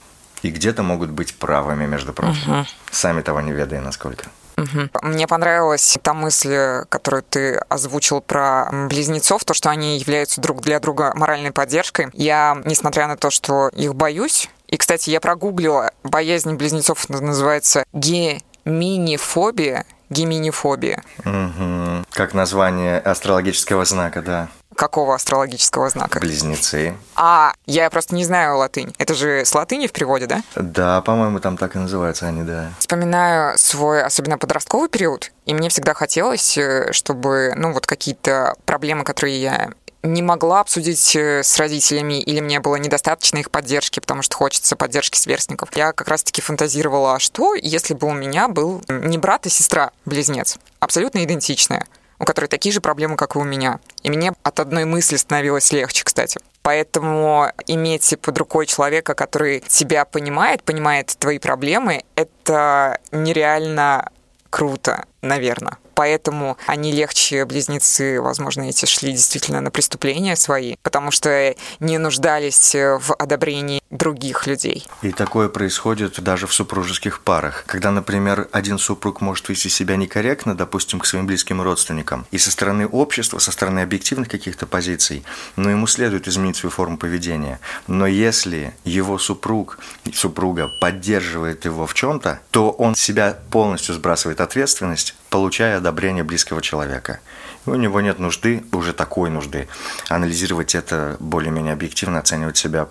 и 0.43 0.51
где-то 0.51 0.83
могут 0.83 1.11
быть 1.11 1.35
правыми, 1.35 1.87
между 1.87 2.13
прочим. 2.13 2.61
Угу. 2.61 2.67
Сами 2.91 3.23
того 3.23 3.41
не 3.41 3.53
ведая, 3.53 3.81
насколько. 3.81 4.27
Угу. 4.57 4.91
Мне 5.03 5.27
понравилась 5.27 5.99
та 6.03 6.13
мысль, 6.13 6.85
которую 6.89 7.23
ты 7.23 7.57
озвучил 7.69 8.21
про 8.21 8.69
близнецов, 8.89 9.45
то, 9.45 9.55
что 9.55 9.71
они 9.71 9.99
являются 9.99 10.41
друг 10.41 10.61
для 10.61 10.81
друга 10.81 11.13
моральной 11.15 11.51
поддержкой. 11.51 12.09
Я, 12.13 12.61
несмотря 12.65 13.07
на 13.07 13.17
то, 13.17 13.31
что 13.31 13.69
их 13.69 13.95
боюсь, 13.95 14.51
и, 14.69 14.77
кстати, 14.77 15.11
я 15.11 15.21
прогуглила, 15.21 15.91
боязнь 16.05 16.55
близнецов 16.55 17.09
называется 17.09 17.85
геминифобия, 17.93 19.85
геминифобия. 20.11 21.03
Угу. 21.25 22.05
Как 22.11 22.35
название 22.35 22.99
астрологического 22.99 23.85
знака, 23.85 24.23
да. 24.23 24.49
Какого 24.77 25.15
астрологического 25.15 25.91
знака? 25.91 26.21
Близнецы. 26.21 26.95
А, 27.17 27.53
я 27.67 27.91
просто 27.91 28.15
не 28.15 28.25
знаю 28.25 28.57
латынь. 28.57 28.95
Это 28.99 29.15
же 29.15 29.45
с 29.45 29.55
латыни 29.55 29.87
в 29.87 29.93
переводе, 29.93 30.27
да? 30.27 30.43
Да, 30.55 31.01
по-моему, 31.03 31.41
там 31.41 31.57
так 31.57 31.77
и 31.77 31.79
называются 31.79 32.27
они, 32.27 32.43
да. 32.43 32.71
Вспоминаю 32.79 33.59
свой, 33.59 34.03
особенно 34.03 34.39
подростковый 34.39 34.89
период, 34.89 35.33
и 35.45 35.55
мне 35.55 35.69
всегда 35.69 35.93
хотелось, 35.95 36.57
э, 36.57 36.93
чтобы, 36.93 37.53
ну, 37.57 37.73
вот 37.73 37.87
какие-то 37.87 38.55
проблемы, 38.65 39.05
которые 39.05 39.41
я 39.43 39.71
не 40.03 40.23
могла 40.23 40.61
обсудить 40.61 41.15
э, 41.15 41.43
с 41.43 41.59
родителями, 41.59 42.21
или 42.21 42.41
мне 42.41 42.61
было 42.61 42.77
недостаточно 42.77 43.39
их 43.39 43.51
поддержки, 43.51 44.01
потому 44.01 44.23
что 44.23 44.37
хочется 44.37 44.77
поддержки 44.77 45.19
сверстников. 45.19 45.71
Я 45.75 45.93
как 45.93 46.09
раз-таки 46.09 46.41
фантазировала, 46.41 47.17
а 47.17 47.19
что, 47.19 47.55
если 47.55 47.95
бы 47.95 48.07
у 48.07 48.13
меня 48.13 48.49
был 48.49 48.83
не 48.89 49.19
брат, 49.19 49.47
а 49.47 49.51
сестра, 49.51 49.91
близнец, 50.05 50.59
абсолютно 50.79 51.23
идентичная, 51.25 51.87
у 52.19 52.25
которой 52.25 52.47
такие 52.47 52.73
же 52.73 52.81
проблемы, 52.81 53.17
как 53.17 53.37
и 53.37 53.39
у 53.39 53.45
меня. 53.45 53.81
И 54.03 54.11
мне 54.11 54.33
от 54.43 54.61
одной 54.61 54.85
мысли 54.85 55.17
становилось 55.17 55.73
легче, 55.73 56.05
кстати. 56.05 56.41
Поэтому 56.63 57.51
иметь 57.67 58.15
под 58.21 58.37
рукой 58.39 58.67
человека, 58.67 59.15
который 59.15 59.61
тебя 59.61 60.05
понимает, 60.05 60.63
понимает 60.63 61.17
твои 61.19 61.39
проблемы, 61.39 62.05
это 62.17 62.99
нереально 63.13 64.11
круто, 64.51 65.05
наверное 65.23 65.79
поэтому 66.01 66.57
они 66.67 66.93
легче, 66.93 67.45
близнецы, 67.45 68.23
возможно, 68.23 68.63
эти 68.63 68.87
шли 68.87 69.13
действительно 69.13 69.61
на 69.61 69.71
преступления 69.71 70.35
свои, 70.35 70.77
потому 70.83 71.11
что 71.11 71.55
не 71.79 71.99
нуждались 71.99 72.75
в 72.75 73.13
одобрении 73.19 73.83
других 73.91 74.47
людей. 74.47 74.87
И 75.03 75.13
такое 75.13 75.51
происходит 75.51 76.19
даже 76.23 76.47
в 76.47 76.55
супружеских 76.55 77.21
парах. 77.21 77.65
Когда, 77.67 77.91
например, 77.91 78.49
один 78.51 78.79
супруг 78.79 79.21
может 79.21 79.51
вести 79.51 79.69
себя 79.69 79.97
некорректно, 79.97 80.57
допустим, 80.57 81.01
к 81.01 81.07
своим 81.07 81.27
близким 81.27 81.61
родственникам, 81.61 82.25
и 82.31 82.39
со 82.39 82.51
стороны 82.51 82.87
общества, 82.87 83.39
со 83.39 83.53
стороны 83.53 83.81
объективных 83.81 84.31
каких-то 84.31 84.67
позиций, 84.67 85.23
но 85.57 85.69
ему 85.69 85.87
следует 85.87 86.29
изменить 86.29 86.57
свою 86.57 86.71
форму 86.71 86.97
поведения. 86.97 87.61
Но 87.89 88.07
если 88.07 88.73
его 88.85 89.19
супруг, 89.19 89.79
супруга 90.15 90.69
поддерживает 90.81 91.67
его 91.67 91.87
в 91.87 91.93
чем-то, 91.93 92.41
то 92.51 92.71
он 92.71 92.95
себя 92.95 93.37
полностью 93.51 93.95
сбрасывает 93.95 94.41
ответственность, 94.41 95.15
получая 95.31 95.79
одобрение 95.79 96.25
близкого 96.25 96.61
человека. 96.61 97.21
И 97.67 97.71
у 97.71 97.75
него 97.75 98.01
нет 98.01 98.19
нужды, 98.19 98.65
уже 98.73 98.93
такой 98.93 99.31
нужды, 99.31 99.69
анализировать 100.09 100.75
это 100.75 101.17
более-менее 101.21 101.73
объективно, 101.73 102.19
оценивать 102.19 102.57
себя 102.57 102.89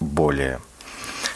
более 0.00 0.60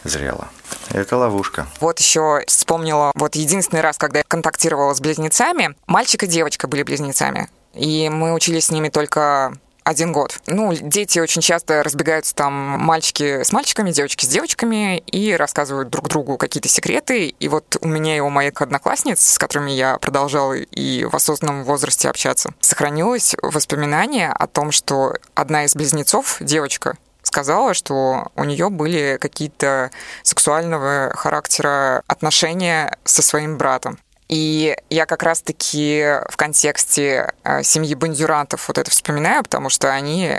зрело. 0.05 0.49
Это 0.91 1.17
ловушка. 1.17 1.67
Вот 1.81 1.99
еще 1.99 2.43
вспомнила, 2.47 3.13
вот 3.15 3.35
единственный 3.35 3.81
раз, 3.81 3.99
когда 3.99 4.19
я 4.19 4.25
контактировала 4.27 4.95
с 4.95 5.01
близнецами, 5.01 5.77
мальчик 5.87 6.25
и 6.25 6.27
девочка 6.27 6.69
были 6.69 6.83
близнецами. 6.83 7.49
И 7.75 8.09
мы 8.09 8.33
учились 8.33 8.67
с 8.67 8.71
ними 8.71 8.89
только 8.89 9.53
один 9.87 10.11
год. 10.11 10.41
Ну, 10.49 10.75
дети 10.75 11.21
очень 11.21 11.41
часто 11.41 11.85
разбегаются 11.85 12.35
там 12.35 12.53
мальчики 12.53 13.45
с 13.45 13.53
мальчиками, 13.53 13.93
девочки 13.93 14.25
с 14.25 14.29
девочками 14.29 14.99
и 14.99 15.33
рассказывают 15.33 15.91
друг 15.91 16.09
другу 16.09 16.37
какие-то 16.39 16.69
секреты. 16.69 17.29
И 17.29 17.49
вот 17.49 17.77
у 17.81 17.87
меня 17.87 18.17
и 18.17 18.21
у 18.21 18.29
моих 18.29 18.61
одноклассниц, 18.61 19.21
с 19.21 19.39
которыми 19.39 19.71
я 19.71 19.97
продолжала 19.99 20.55
и 20.55 21.05
в 21.05 21.15
осознанном 21.15 21.63
возрасте 21.63 22.11
общаться, 22.11 22.51
сохранилось 22.59 23.37
воспоминание 23.43 24.33
о 24.33 24.49
том, 24.49 24.73
что 24.73 25.15
одна 25.35 25.65
из 25.65 25.77
близнецов, 25.77 26.39
девочка, 26.41 26.97
сказала, 27.23 27.73
что 27.73 28.33
у 28.35 28.43
нее 28.43 28.71
были 28.71 29.19
какие-то 29.21 29.93
сексуального 30.25 31.13
характера 31.15 32.03
отношения 32.09 32.99
со 33.05 33.23
своим 33.23 33.57
братом. 33.57 33.99
И 34.29 34.77
я 34.91 35.07
как 35.07 35.23
раз-таки 35.23 36.21
в 36.29 36.37
контексте 36.37 37.33
э, 37.45 37.63
семьи 37.63 37.95
бандюрантов 37.95 38.69
вот 38.69 38.79
это 38.79 38.91
вспоминаю, 38.91 39.45
потому 39.45 39.69
что 39.71 39.93
они 39.93 40.33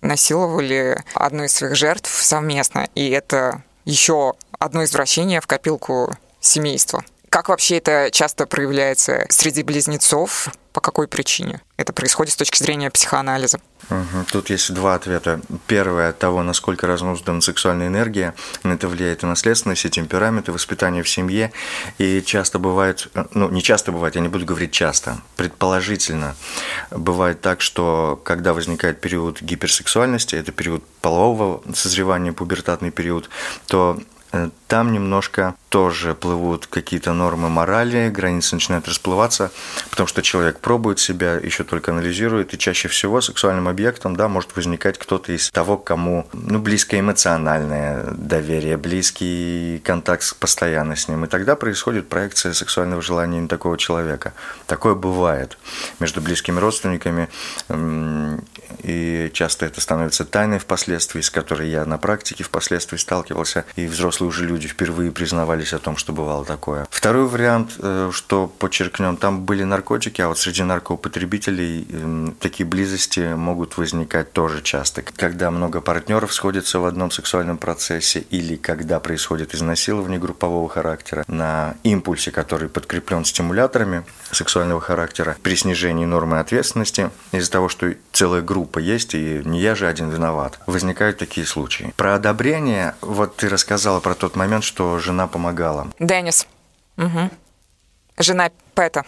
насиловали 0.00 0.98
одну 1.14 1.44
из 1.44 1.52
своих 1.52 1.74
жертв 1.76 2.10
совместно. 2.10 2.88
И 2.94 3.10
это 3.10 3.62
еще 3.84 4.34
одно 4.58 4.84
извращение 4.84 5.40
в 5.40 5.46
копилку 5.46 6.16
семейства. 6.40 7.04
Как 7.28 7.48
вообще 7.48 7.78
это 7.78 8.10
часто 8.12 8.46
проявляется 8.46 9.26
среди 9.28 9.62
близнецов? 9.62 10.48
По 10.72 10.80
какой 10.80 11.08
причине 11.08 11.62
это 11.78 11.94
происходит 11.94 12.34
с 12.34 12.36
точки 12.36 12.62
зрения 12.62 12.90
психоанализа? 12.90 13.58
Угу. 13.88 14.26
Тут 14.30 14.50
есть 14.50 14.74
два 14.74 14.94
ответа. 14.94 15.40
Первое 15.66 16.10
от 16.10 16.18
того, 16.18 16.42
насколько 16.42 16.86
разнуздана 16.86 17.40
сексуальная 17.40 17.88
энергия. 17.88 18.34
Это 18.62 18.88
влияет 18.88 19.22
и 19.22 19.26
наследственность, 19.26 19.86
и 19.86 19.90
темперамент, 19.90 20.48
и 20.48 20.50
воспитание 20.50 21.02
в 21.02 21.08
семье. 21.08 21.52
И 21.96 22.20
часто 22.22 22.58
бывает, 22.58 23.08
ну 23.32 23.48
не 23.48 23.62
часто 23.62 23.90
бывает, 23.90 24.16
я 24.16 24.20
не 24.20 24.28
буду 24.28 24.44
говорить 24.44 24.72
часто, 24.72 25.18
предположительно 25.36 26.36
бывает 26.90 27.40
так, 27.40 27.60
что 27.62 28.20
когда 28.24 28.52
возникает 28.52 29.00
период 29.00 29.40
гиперсексуальности, 29.40 30.36
это 30.36 30.52
период 30.52 30.84
полового 31.00 31.62
созревания, 31.74 32.32
пубертатный 32.32 32.90
период, 32.90 33.30
то 33.66 33.86
Э, 33.96 34.15
там 34.66 34.92
немножко 34.92 35.54
тоже 35.68 36.14
плывут 36.14 36.66
какие-то 36.66 37.12
нормы 37.12 37.48
морали, 37.48 38.08
границы 38.08 38.56
начинают 38.56 38.88
расплываться, 38.88 39.52
потому 39.90 40.06
что 40.06 40.22
человек 40.22 40.60
пробует 40.60 40.98
себя, 40.98 41.34
еще 41.34 41.64
только 41.64 41.92
анализирует, 41.92 42.54
и 42.54 42.58
чаще 42.58 42.88
всего 42.88 43.20
сексуальным 43.20 43.68
объектом 43.68 44.16
да, 44.16 44.28
может 44.28 44.56
возникать 44.56 44.98
кто-то 44.98 45.32
из 45.32 45.50
того, 45.50 45.76
кому 45.76 46.26
ну, 46.32 46.58
близкое 46.58 47.00
эмоциональное 47.00 48.04
доверие, 48.12 48.76
близкий 48.76 49.80
контакт 49.84 50.36
постоянно 50.38 50.96
с 50.96 51.08
ним. 51.08 51.24
И 51.24 51.28
тогда 51.28 51.56
происходит 51.56 52.08
проекция 52.08 52.52
сексуального 52.52 53.02
желания 53.02 53.40
не 53.40 53.48
такого 53.48 53.76
человека. 53.78 54.32
Такое 54.66 54.94
бывает 54.94 55.58
между 56.00 56.20
близкими 56.20 56.58
родственниками, 56.58 57.28
и 58.82 59.30
часто 59.32 59.66
это 59.66 59.80
становится 59.80 60.24
тайной 60.24 60.58
впоследствии, 60.58 61.20
с 61.20 61.30
которой 61.30 61.68
я 61.68 61.84
на 61.84 61.98
практике 61.98 62.44
впоследствии 62.44 62.96
сталкивался, 62.96 63.64
и 63.76 63.86
взрослые 63.86 64.25
уже 64.26 64.46
люди 64.46 64.68
впервые 64.68 65.10
признавались 65.10 65.72
о 65.72 65.78
том, 65.78 65.96
что 65.96 66.12
бывало 66.12 66.44
такое. 66.44 66.86
Второй 66.90 67.26
вариант, 67.26 67.72
э, 67.78 68.10
что 68.12 68.46
подчеркнем, 68.46 69.16
там 69.16 69.44
были 69.44 69.64
наркотики, 69.64 70.20
а 70.20 70.28
вот 70.28 70.38
среди 70.38 70.62
наркоупотребителей 70.62 71.86
эм, 71.90 72.36
такие 72.40 72.66
близости 72.66 73.34
могут 73.34 73.76
возникать 73.76 74.32
тоже 74.32 74.62
часто. 74.62 75.02
Когда 75.02 75.50
много 75.50 75.80
партнеров 75.80 76.32
сходятся 76.32 76.80
в 76.80 76.84
одном 76.84 77.10
сексуальном 77.10 77.58
процессе 77.58 78.20
или 78.30 78.56
когда 78.56 79.00
происходит 79.00 79.54
изнасилование 79.54 80.18
группового 80.18 80.68
характера 80.68 81.24
на 81.28 81.74
импульсе, 81.82 82.30
который 82.30 82.68
подкреплен 82.68 83.24
стимуляторами 83.24 84.04
сексуального 84.30 84.80
характера, 84.80 85.36
при 85.42 85.56
снижении 85.56 86.04
нормы 86.04 86.38
ответственности 86.40 87.10
из-за 87.32 87.50
того, 87.50 87.68
что 87.68 87.94
целая 88.12 88.42
группа 88.42 88.78
есть, 88.78 89.14
и 89.14 89.42
не 89.44 89.60
я 89.60 89.74
же 89.74 89.86
один 89.86 90.10
виноват, 90.10 90.58
возникают 90.66 91.18
такие 91.18 91.46
случаи. 91.46 91.92
Про 91.96 92.14
одобрение, 92.14 92.94
вот 93.00 93.36
ты 93.36 93.48
рассказала 93.48 94.00
про 94.06 94.14
тот 94.14 94.36
момент, 94.36 94.62
что 94.62 95.00
жена 95.00 95.26
помогала. 95.26 95.88
Деннис. 95.98 96.46
Угу. 96.96 97.28
Жена 98.18 98.52
Пэта. 98.76 99.04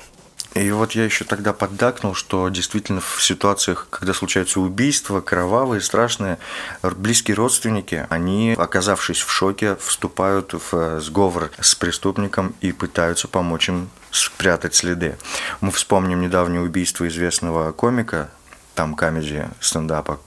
И 0.54 0.72
вот 0.72 0.90
я 0.90 1.04
еще 1.04 1.24
тогда 1.24 1.52
поддакнул, 1.52 2.14
что 2.14 2.48
действительно 2.48 3.00
в 3.00 3.22
ситуациях, 3.22 3.86
когда 3.90 4.12
случаются 4.12 4.58
убийства, 4.58 5.20
кровавые, 5.20 5.80
страшные, 5.82 6.38
близкие 6.82 7.36
родственники, 7.36 8.08
они, 8.10 8.56
оказавшись 8.58 9.20
в 9.20 9.30
шоке, 9.30 9.76
вступают 9.76 10.52
в 10.52 10.74
э, 10.74 11.00
сговор 11.00 11.52
с 11.60 11.76
преступником 11.76 12.56
и 12.60 12.72
пытаются 12.72 13.28
помочь 13.28 13.68
им 13.68 13.90
спрятать 14.10 14.74
следы. 14.74 15.16
Мы 15.60 15.70
вспомним 15.70 16.22
недавнее 16.22 16.60
убийство 16.60 17.06
известного 17.06 17.70
комика, 17.70 18.30
там 18.74 18.96
камеди 18.96 19.46
стендапа 19.60 20.18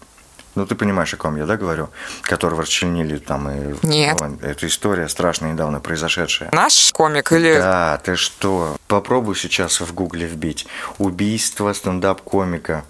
ну, 0.55 0.65
ты 0.65 0.75
понимаешь, 0.75 1.13
о 1.13 1.17
ком 1.17 1.37
я, 1.37 1.45
да, 1.45 1.55
говорю? 1.55 1.89
Которого 2.23 2.63
расчленили 2.63 3.17
там 3.17 3.49
и... 3.49 3.75
Нет. 3.83 4.19
Ну, 4.19 4.37
это 4.41 4.67
история 4.67 5.07
страшная, 5.07 5.53
недавно 5.53 5.79
произошедшая. 5.79 6.49
Наш 6.51 6.91
комик 6.91 7.31
или... 7.31 7.53
Да, 7.53 7.99
ты 8.03 8.15
что? 8.15 8.77
Попробуй 8.87 9.35
сейчас 9.35 9.79
в 9.79 9.93
гугле 9.93 10.27
вбить. 10.27 10.67
Убийство 10.97 11.71
стендап-комика 11.71 12.83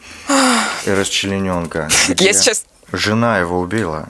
и 0.85 0.91
расчлененка. 0.91 1.89
Я 2.17 2.33
сейчас... 2.33 2.65
Жена 2.91 3.39
его 3.39 3.59
убила. 3.59 4.09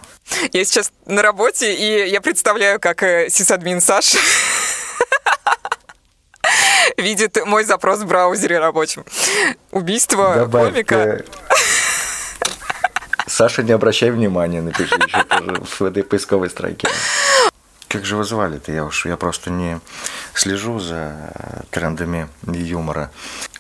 Я 0.54 0.66
сейчас 0.66 0.92
на 1.06 1.22
работе, 1.22 1.74
и 1.74 2.10
я 2.10 2.22
представляю, 2.22 2.80
как 2.80 3.04
э, 3.04 3.30
сисадмин 3.30 3.82
Саша 3.82 4.18
видит 6.98 7.38
мой 7.46 7.64
запрос 7.64 8.00
в 8.00 8.08
браузере 8.08 8.60
рабочем. 8.60 9.06
Убийство 9.72 10.36
Добавь 10.36 10.74
комика. 10.74 11.24
Саша, 13.32 13.64
не 13.64 13.72
обращай 13.72 14.12
внимания, 14.12 14.62
напиши 14.62 14.94
еще 14.96 15.24
тоже 15.24 15.62
в 15.64 15.82
этой 15.84 16.04
поисковой 16.04 16.50
строке. 16.50 16.90
Как 17.88 18.04
же 18.04 18.16
его 18.16 18.26
звали-то? 18.26 18.74
Я 18.74 18.84
уж 18.84 19.06
я 19.06 19.16
просто 19.16 19.50
не 19.50 19.80
слежу 20.34 20.80
за 20.80 21.32
трендами 21.70 22.28
юмора. 22.46 23.10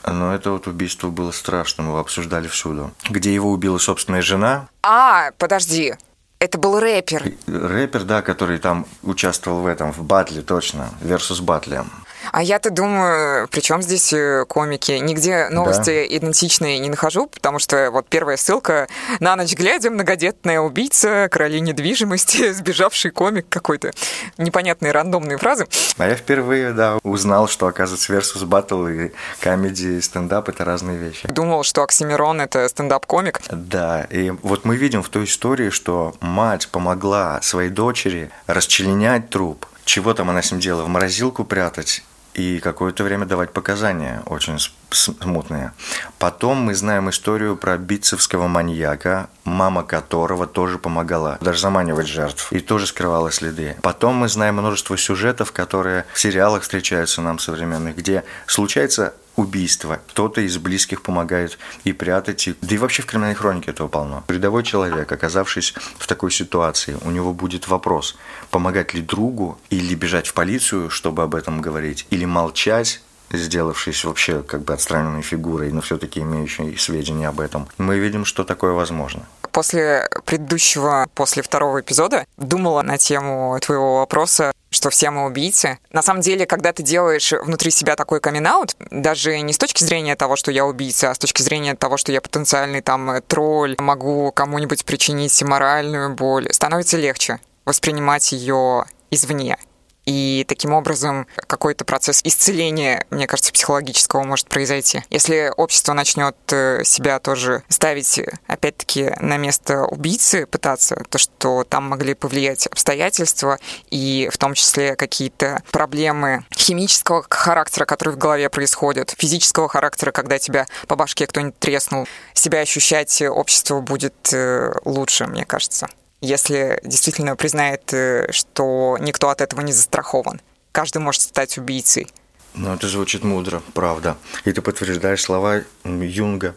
Но 0.05 0.35
это 0.35 0.51
вот 0.51 0.67
убийство 0.67 1.07
было 1.07 1.31
страшным, 1.31 1.87
его 1.87 1.99
обсуждали 1.99 2.49
всюду. 2.49 2.91
Где 3.09 3.33
его 3.33 3.49
убила 3.49 3.77
собственная 3.77 4.21
жена. 4.21 4.67
А, 4.83 5.31
подожди, 5.37 5.95
это 6.39 6.57
был 6.57 6.77
рэпер. 6.77 7.31
Рэпер, 7.47 8.03
да, 8.03 8.21
который 8.21 8.57
там 8.57 8.85
участвовал 9.03 9.61
в 9.61 9.67
этом, 9.67 9.93
в 9.93 10.03
батле, 10.03 10.41
точно, 10.41 10.89
versus 11.01 11.41
батле. 11.41 11.85
А 12.31 12.41
я-то 12.41 12.69
думаю, 12.69 13.49
при 13.49 13.59
чем 13.59 13.81
здесь 13.81 14.13
э, 14.13 14.45
комики? 14.47 14.93
Нигде 14.93 15.49
новости 15.49 16.07
да. 16.07 16.17
идентичные 16.17 16.79
не 16.79 16.89
нахожу, 16.89 17.27
потому 17.27 17.59
что 17.59 17.91
вот 17.91 18.07
первая 18.07 18.37
ссылка 18.37 18.87
«На 19.19 19.35
ночь 19.35 19.53
глядя, 19.53 19.91
многодетная 19.91 20.61
убийца, 20.61 21.27
короли 21.29 21.59
недвижимости, 21.59 22.51
сбежавший 22.53 23.11
комик 23.11 23.47
какой-то». 23.49 23.91
Непонятные 24.37 24.93
рандомные 24.93 25.37
фразы. 25.37 25.67
А 25.97 26.07
я 26.07 26.15
впервые, 26.15 26.71
да, 26.71 26.99
узнал, 27.03 27.49
что, 27.49 27.67
оказывается, 27.67 28.13
versus 28.13 28.45
батл 28.45 28.87
и 28.87 29.11
комедии, 29.41 29.97
и 29.97 30.01
стендап— 30.01 30.47
это 30.49 30.63
разные 30.63 30.97
вещи. 30.97 31.27
Думал, 31.27 31.63
что 31.63 31.83
Оксимирон— 31.83 32.39
это 32.41 32.67
стендап-комик. 32.69 33.41
Да, 33.51 34.03
и 34.09 34.29
вот 34.41 34.63
мы 34.63 34.77
видим 34.77 35.03
в 35.03 35.09
той 35.09 35.25
истории, 35.25 35.69
что 35.69 36.15
мать 36.21 36.69
помогла 36.69 37.41
своей 37.41 37.69
дочери 37.69 38.31
расчленять 38.47 39.29
труп, 39.29 39.65
чего 39.83 40.13
там 40.13 40.29
она 40.29 40.41
с 40.41 40.51
ним 40.51 40.61
делала, 40.61 40.83
в 40.83 40.87
морозилку 40.87 41.43
прятать, 41.43 42.03
и 42.33 42.59
какое-то 42.59 43.03
время 43.03 43.25
давать 43.25 43.51
показания 43.51 44.23
очень 44.25 44.57
смутные. 44.89 45.73
Потом 46.19 46.57
мы 46.57 46.75
знаем 46.75 47.09
историю 47.09 47.55
про 47.55 47.77
битцевского 47.77 48.47
маньяка, 48.47 49.29
мама 49.43 49.83
которого 49.83 50.47
тоже 50.47 50.77
помогала 50.77 51.37
даже 51.41 51.59
заманивать 51.59 52.07
жертв 52.07 52.51
и 52.51 52.59
тоже 52.59 52.87
скрывала 52.87 53.31
следы. 53.31 53.77
Потом 53.81 54.15
мы 54.15 54.29
знаем 54.29 54.55
множество 54.55 54.97
сюжетов, 54.97 55.51
которые 55.51 56.05
в 56.13 56.19
сериалах 56.19 56.63
встречаются 56.63 57.21
нам 57.21 57.39
современных, 57.39 57.95
где 57.95 58.23
случается 58.47 59.13
убийства. 59.35 59.99
Кто-то 60.09 60.41
из 60.41 60.57
близких 60.57 61.01
помогает 61.01 61.57
и 61.83 61.93
прятать 61.93 62.47
их. 62.47 62.55
Да 62.61 62.75
и 62.75 62.77
вообще 62.77 63.01
в 63.01 63.05
криминальной 63.05 63.35
хронике 63.35 63.71
этого 63.71 63.87
полно. 63.87 64.23
Рядовой 64.27 64.63
человек, 64.63 65.11
оказавшись 65.11 65.73
в 65.97 66.07
такой 66.07 66.31
ситуации, 66.31 66.97
у 67.01 67.11
него 67.11 67.33
будет 67.33 67.67
вопрос, 67.67 68.17
помогать 68.51 68.93
ли 68.93 69.01
другу 69.01 69.57
или 69.69 69.95
бежать 69.95 70.27
в 70.27 70.33
полицию, 70.33 70.89
чтобы 70.89 71.23
об 71.23 71.33
этом 71.35 71.61
говорить, 71.61 72.05
или 72.11 72.25
молчать, 72.25 73.01
сделавшись 73.31 74.03
вообще 74.03 74.43
как 74.43 74.63
бы 74.63 74.73
отстраненной 74.73 75.21
фигурой, 75.21 75.71
но 75.71 75.81
все-таки 75.81 76.19
имеющей 76.19 76.75
сведения 76.77 77.29
об 77.29 77.39
этом, 77.39 77.67
мы 77.77 77.97
видим, 77.97 78.25
что 78.25 78.43
такое 78.43 78.73
возможно. 78.73 79.25
После 79.51 80.09
предыдущего, 80.25 81.07
после 81.13 81.43
второго 81.43 81.81
эпизода, 81.81 82.25
думала 82.37 82.81
на 82.83 82.97
тему 82.97 83.57
твоего 83.61 83.97
вопроса, 83.97 84.53
что 84.69 84.89
все 84.89 85.11
мы 85.11 85.25
убийцы. 85.25 85.77
На 85.91 86.01
самом 86.01 86.21
деле, 86.21 86.45
когда 86.45 86.71
ты 86.71 86.83
делаешь 86.83 87.33
внутри 87.33 87.71
себя 87.71 87.97
такой 87.97 88.21
камин 88.21 88.47
даже 88.89 89.39
не 89.41 89.51
с 89.51 89.57
точки 89.57 89.83
зрения 89.83 90.15
того, 90.15 90.37
что 90.37 90.51
я 90.51 90.65
убийца, 90.65 91.11
а 91.11 91.15
с 91.15 91.19
точки 91.19 91.41
зрения 91.41 91.75
того, 91.75 91.97
что 91.97 92.13
я 92.13 92.21
потенциальный 92.21 92.81
там 92.81 93.21
тролль, 93.27 93.75
могу 93.77 94.31
кому-нибудь 94.31 94.85
причинить 94.85 95.43
моральную 95.43 96.15
боль, 96.15 96.51
становится 96.51 96.97
легче 96.97 97.39
воспринимать 97.71 98.33
ее 98.33 98.85
извне. 99.11 99.57
И 100.05 100.45
таким 100.47 100.73
образом 100.73 101.27
какой-то 101.47 101.85
процесс 101.85 102.21
исцеления, 102.23 103.05
мне 103.11 103.27
кажется, 103.27 103.53
психологического 103.53 104.23
может 104.23 104.47
произойти. 104.49 105.03
Если 105.09 105.53
общество 105.55 105.93
начнет 105.93 106.35
э, 106.51 106.83
себя 106.83 107.19
тоже 107.19 107.63
ставить, 107.69 108.19
опять-таки, 108.47 109.11
на 109.19 109.37
место 109.37 109.85
убийцы, 109.85 110.47
пытаться, 110.47 111.03
то 111.09 111.17
что 111.17 111.63
там 111.63 111.85
могли 111.87 112.15
повлиять 112.15 112.67
обстоятельства 112.67 113.59
и 113.91 114.27
в 114.33 114.37
том 114.37 114.55
числе 114.55 114.95
какие-то 114.95 115.63
проблемы 115.71 116.45
химического 116.53 117.23
характера, 117.29 117.85
которые 117.85 118.15
в 118.15 118.17
голове 118.17 118.49
происходят, 118.49 119.13
физического 119.17 119.69
характера, 119.69 120.11
когда 120.11 120.39
тебя 120.39 120.65
по 120.87 120.95
башке 120.95 121.27
кто-нибудь 121.27 121.59
треснул, 121.59 122.07
себя 122.33 122.59
ощущать 122.59 123.21
общество 123.21 123.81
будет 123.81 124.33
э, 124.33 124.73
лучше, 124.83 125.27
мне 125.27 125.45
кажется 125.45 125.87
если 126.21 126.79
действительно 126.83 127.35
признает, 127.35 127.93
э, 127.93 128.31
что 128.31 128.97
никто 128.99 129.29
от 129.29 129.41
этого 129.41 129.61
не 129.61 129.73
застрахован. 129.73 130.39
Каждый 130.71 130.99
может 130.99 131.21
стать 131.21 131.57
убийцей. 131.57 132.07
Ну, 132.53 132.73
это 132.73 132.87
звучит 132.87 133.23
мудро, 133.23 133.61
правда. 133.73 134.17
И 134.45 134.51
ты 134.51 134.61
подтверждаешь 134.61 135.23
слова 135.23 135.63
Юнга. 135.83 136.55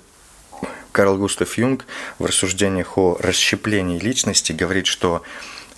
Карл 0.92 1.16
Густав 1.16 1.58
Юнг 1.58 1.86
в 2.20 2.24
рассуждениях 2.24 2.96
о 2.98 3.16
расщеплении 3.18 3.98
личности 3.98 4.52
говорит, 4.52 4.86
что 4.86 5.22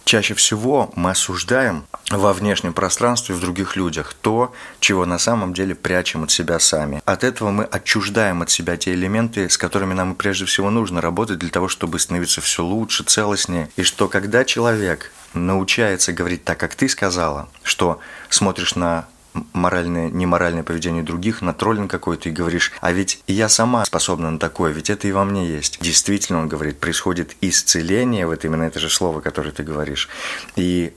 Чаще 0.06 0.34
всего 0.34 0.92
мы 0.94 1.10
осуждаем 1.10 1.84
во 2.10 2.32
внешнем 2.32 2.72
пространстве 2.72 3.34
в 3.34 3.40
других 3.40 3.74
людях 3.74 4.14
то, 4.14 4.54
чего 4.78 5.04
на 5.04 5.18
самом 5.18 5.52
деле 5.52 5.74
прячем 5.74 6.22
от 6.22 6.30
себя 6.30 6.60
сами. 6.60 7.02
От 7.04 7.24
этого 7.24 7.50
мы 7.50 7.64
отчуждаем 7.64 8.40
от 8.40 8.48
себя 8.48 8.76
те 8.76 8.94
элементы, 8.94 9.50
с 9.50 9.58
которыми 9.58 9.94
нам 9.94 10.14
прежде 10.14 10.44
всего 10.44 10.70
нужно 10.70 11.00
работать 11.00 11.40
для 11.40 11.50
того, 11.50 11.66
чтобы 11.66 11.98
становиться 11.98 12.40
все 12.40 12.62
лучше, 12.62 13.02
целостнее. 13.02 13.68
И 13.74 13.82
что 13.82 14.06
когда 14.06 14.44
человек 14.44 15.10
научается 15.34 16.12
говорить 16.12 16.44
так, 16.44 16.56
как 16.60 16.76
ты 16.76 16.88
сказала, 16.88 17.48
что 17.64 17.98
смотришь 18.28 18.76
на 18.76 19.08
моральное, 19.52 20.10
неморальное 20.10 20.62
поведение 20.62 21.02
других, 21.02 21.42
на 21.42 21.52
троллинг 21.52 21.90
какой-то 21.90 22.28
и 22.28 22.32
говоришь, 22.32 22.72
а 22.80 22.92
ведь 22.92 23.22
я 23.26 23.48
сама 23.48 23.84
способна 23.84 24.30
на 24.30 24.38
такое, 24.38 24.72
ведь 24.72 24.90
это 24.90 25.08
и 25.08 25.12
во 25.12 25.24
мне 25.24 25.46
есть. 25.46 25.78
Действительно, 25.80 26.40
он 26.40 26.48
говорит, 26.48 26.78
происходит 26.78 27.36
исцеление, 27.40 28.26
вот 28.26 28.44
именно 28.44 28.64
это 28.64 28.78
же 28.78 28.88
слово, 28.88 29.20
которое 29.20 29.52
ты 29.52 29.62
говоришь. 29.62 30.08
И 30.56 30.92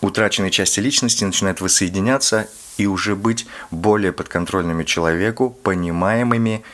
утраченные 0.00 0.50
части 0.50 0.80
личности 0.80 1.24
начинают 1.24 1.60
воссоединяться 1.60 2.48
и 2.76 2.86
уже 2.86 3.14
быть 3.14 3.46
более 3.70 4.12
подконтрольными 4.12 4.84
человеку, 4.84 5.50
понимаемыми, 5.50 6.64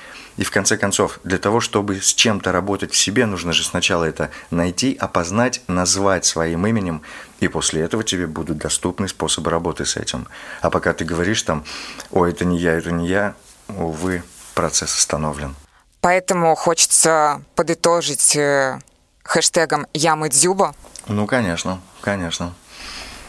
и 0.41 0.43
в 0.43 0.51
конце 0.51 0.79
концов, 0.79 1.21
для 1.23 1.37
того, 1.37 1.61
чтобы 1.61 2.01
с 2.01 2.15
чем-то 2.15 2.51
работать 2.51 2.95
в 2.95 2.97
себе, 2.97 3.27
нужно 3.27 3.53
же 3.53 3.63
сначала 3.63 4.05
это 4.05 4.31
найти, 4.51 4.97
опознать, 4.99 5.61
назвать 5.67 6.25
своим 6.25 6.67
именем, 6.67 7.03
и 7.41 7.49
после 7.49 7.83
этого 7.83 8.05
тебе 8.05 8.27
будут 8.27 8.57
доступны 8.57 9.07
способы 9.07 9.51
работы 9.51 9.85
с 9.85 9.99
этим. 9.99 10.27
А 10.63 10.71
пока 10.71 10.95
ты 10.95 11.05
говоришь 11.05 11.43
там, 11.43 11.63
ой, 12.11 12.31
это 12.31 12.47
не 12.47 12.59
я, 12.59 12.73
это 12.73 12.91
не 12.91 13.07
я, 13.07 13.35
увы, 13.69 14.23
процесс 14.55 14.97
остановлен. 14.97 15.55
Поэтому 16.01 16.55
хочется 16.55 17.43
подытожить 17.55 18.35
э, 18.35 18.81
хэштегом 19.23 19.89
«Я 19.93 20.17
Дзюба». 20.17 20.75
Ну, 21.07 21.27
конечно, 21.27 21.83
конечно. 22.01 22.55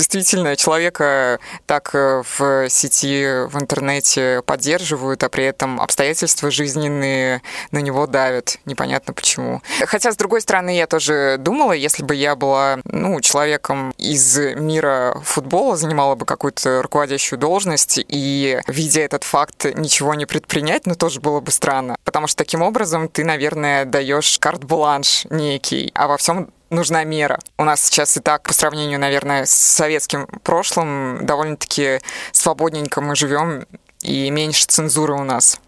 Действительно, 0.01 0.55
человека 0.55 1.39
так 1.67 1.93
э, 1.93 2.23
в 2.23 2.67
сети, 2.69 3.45
в 3.45 3.61
интернете 3.61 4.41
поддерживают, 4.47 5.23
а 5.23 5.29
при 5.29 5.43
этом 5.43 5.79
обстоятельства 5.79 6.49
жизненные 6.49 7.43
на 7.69 7.77
него 7.77 8.07
давят. 8.07 8.57
Непонятно 8.65 9.13
почему. 9.13 9.61
Хотя, 9.85 10.11
с 10.11 10.15
другой 10.15 10.41
стороны, 10.41 10.75
я 10.75 10.87
тоже 10.87 11.35
думала, 11.37 11.73
если 11.73 12.03
бы 12.03 12.15
я 12.15 12.35
была 12.35 12.79
ну, 12.85 13.21
человеком 13.21 13.93
из 13.99 14.39
мира 14.55 15.21
футбола, 15.23 15.77
занимала 15.77 16.15
бы 16.15 16.25
какую-то 16.25 16.81
руководящую 16.81 17.37
должность 17.37 17.99
и, 18.07 18.59
видя 18.65 19.01
этот 19.01 19.23
факт, 19.23 19.65
ничего 19.75 20.15
не 20.15 20.25
предпринять, 20.25 20.87
ну, 20.87 20.95
тоже 20.95 21.19
было 21.19 21.41
бы 21.41 21.51
странно. 21.51 21.95
Потому 22.05 22.25
что 22.25 22.37
таким 22.37 22.63
образом 22.63 23.07
ты, 23.07 23.23
наверное, 23.23 23.85
даешь 23.85 24.39
карт-бланш 24.39 25.27
некий, 25.29 25.91
а 25.93 26.07
во 26.07 26.17
всем 26.17 26.49
нужна 26.71 27.03
мера. 27.03 27.39
У 27.57 27.63
нас 27.63 27.85
сейчас 27.85 28.17
и 28.17 28.19
так, 28.19 28.43
по 28.43 28.53
сравнению, 28.53 28.99
наверное, 28.99 29.45
с 29.45 29.51
советским 29.51 30.25
прошлым, 30.43 31.25
довольно-таки 31.25 31.99
свободненько 32.31 33.01
мы 33.01 33.15
живем, 33.15 33.65
и 34.01 34.29
меньше 34.31 34.65
цензуры 34.65 35.13
у 35.13 35.23
нас 35.23 35.59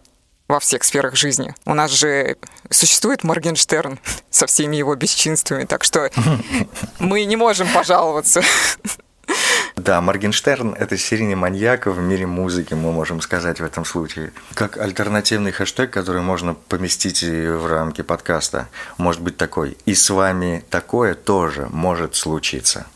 во 0.48 0.60
всех 0.60 0.84
сферах 0.84 1.16
жизни. 1.16 1.54
У 1.64 1.74
нас 1.74 1.90
же 1.90 2.36
существует 2.70 3.24
Моргенштерн 3.24 3.98
со 4.30 4.46
всеми 4.46 4.76
его 4.76 4.94
бесчинствами, 4.94 5.64
так 5.64 5.84
что 5.84 6.10
мы 6.98 7.24
не 7.24 7.36
можем 7.36 7.68
пожаловаться. 7.72 8.42
Да, 9.84 10.00
Моргенштерн– 10.00 10.72
это 10.78 10.96
серийный 10.96 11.34
маньяк 11.34 11.84
в 11.84 12.00
мире 12.00 12.26
музыки, 12.26 12.72
мы 12.72 12.90
можем 12.90 13.20
сказать 13.20 13.60
в 13.60 13.64
этом 13.64 13.84
случае. 13.84 14.32
Как 14.54 14.78
альтернативный 14.78 15.52
хэштег, 15.52 15.90
который 15.90 16.22
можно 16.22 16.54
поместить 16.54 17.22
в 17.22 17.66
рамки 17.66 18.00
подкаста, 18.00 18.68
может 18.96 19.20
быть 19.20 19.36
такой. 19.36 19.76
И 19.84 19.94
с 19.94 20.08
вами 20.08 20.64
такое 20.70 21.12
тоже 21.14 21.68
может 21.70 22.16
случиться. 22.16 22.86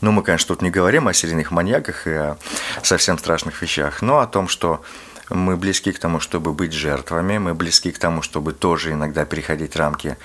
Ну, 0.00 0.10
мы, 0.10 0.24
конечно, 0.24 0.48
тут 0.48 0.62
не 0.62 0.70
говорим 0.70 1.06
о 1.06 1.12
серийных 1.12 1.52
маньяках 1.52 2.08
и 2.08 2.12
о 2.12 2.38
совсем 2.82 3.16
страшных 3.16 3.62
вещах, 3.62 4.02
но 4.02 4.18
о 4.18 4.26
том, 4.26 4.48
что 4.48 4.82
мы 5.28 5.56
близки 5.56 5.92
к 5.92 6.00
тому, 6.00 6.18
чтобы 6.18 6.52
быть 6.52 6.72
жертвами, 6.72 7.38
мы 7.38 7.54
близки 7.54 7.92
к 7.92 8.00
тому, 8.00 8.22
чтобы 8.22 8.52
тоже 8.52 8.90
иногда 8.90 9.24
переходить 9.24 9.76
рамки 9.76 10.16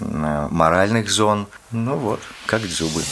моральных 0.00 1.10
зон. 1.10 1.48
Ну 1.70 1.96
вот, 1.96 2.22
как 2.46 2.62
зубы. 2.62 3.02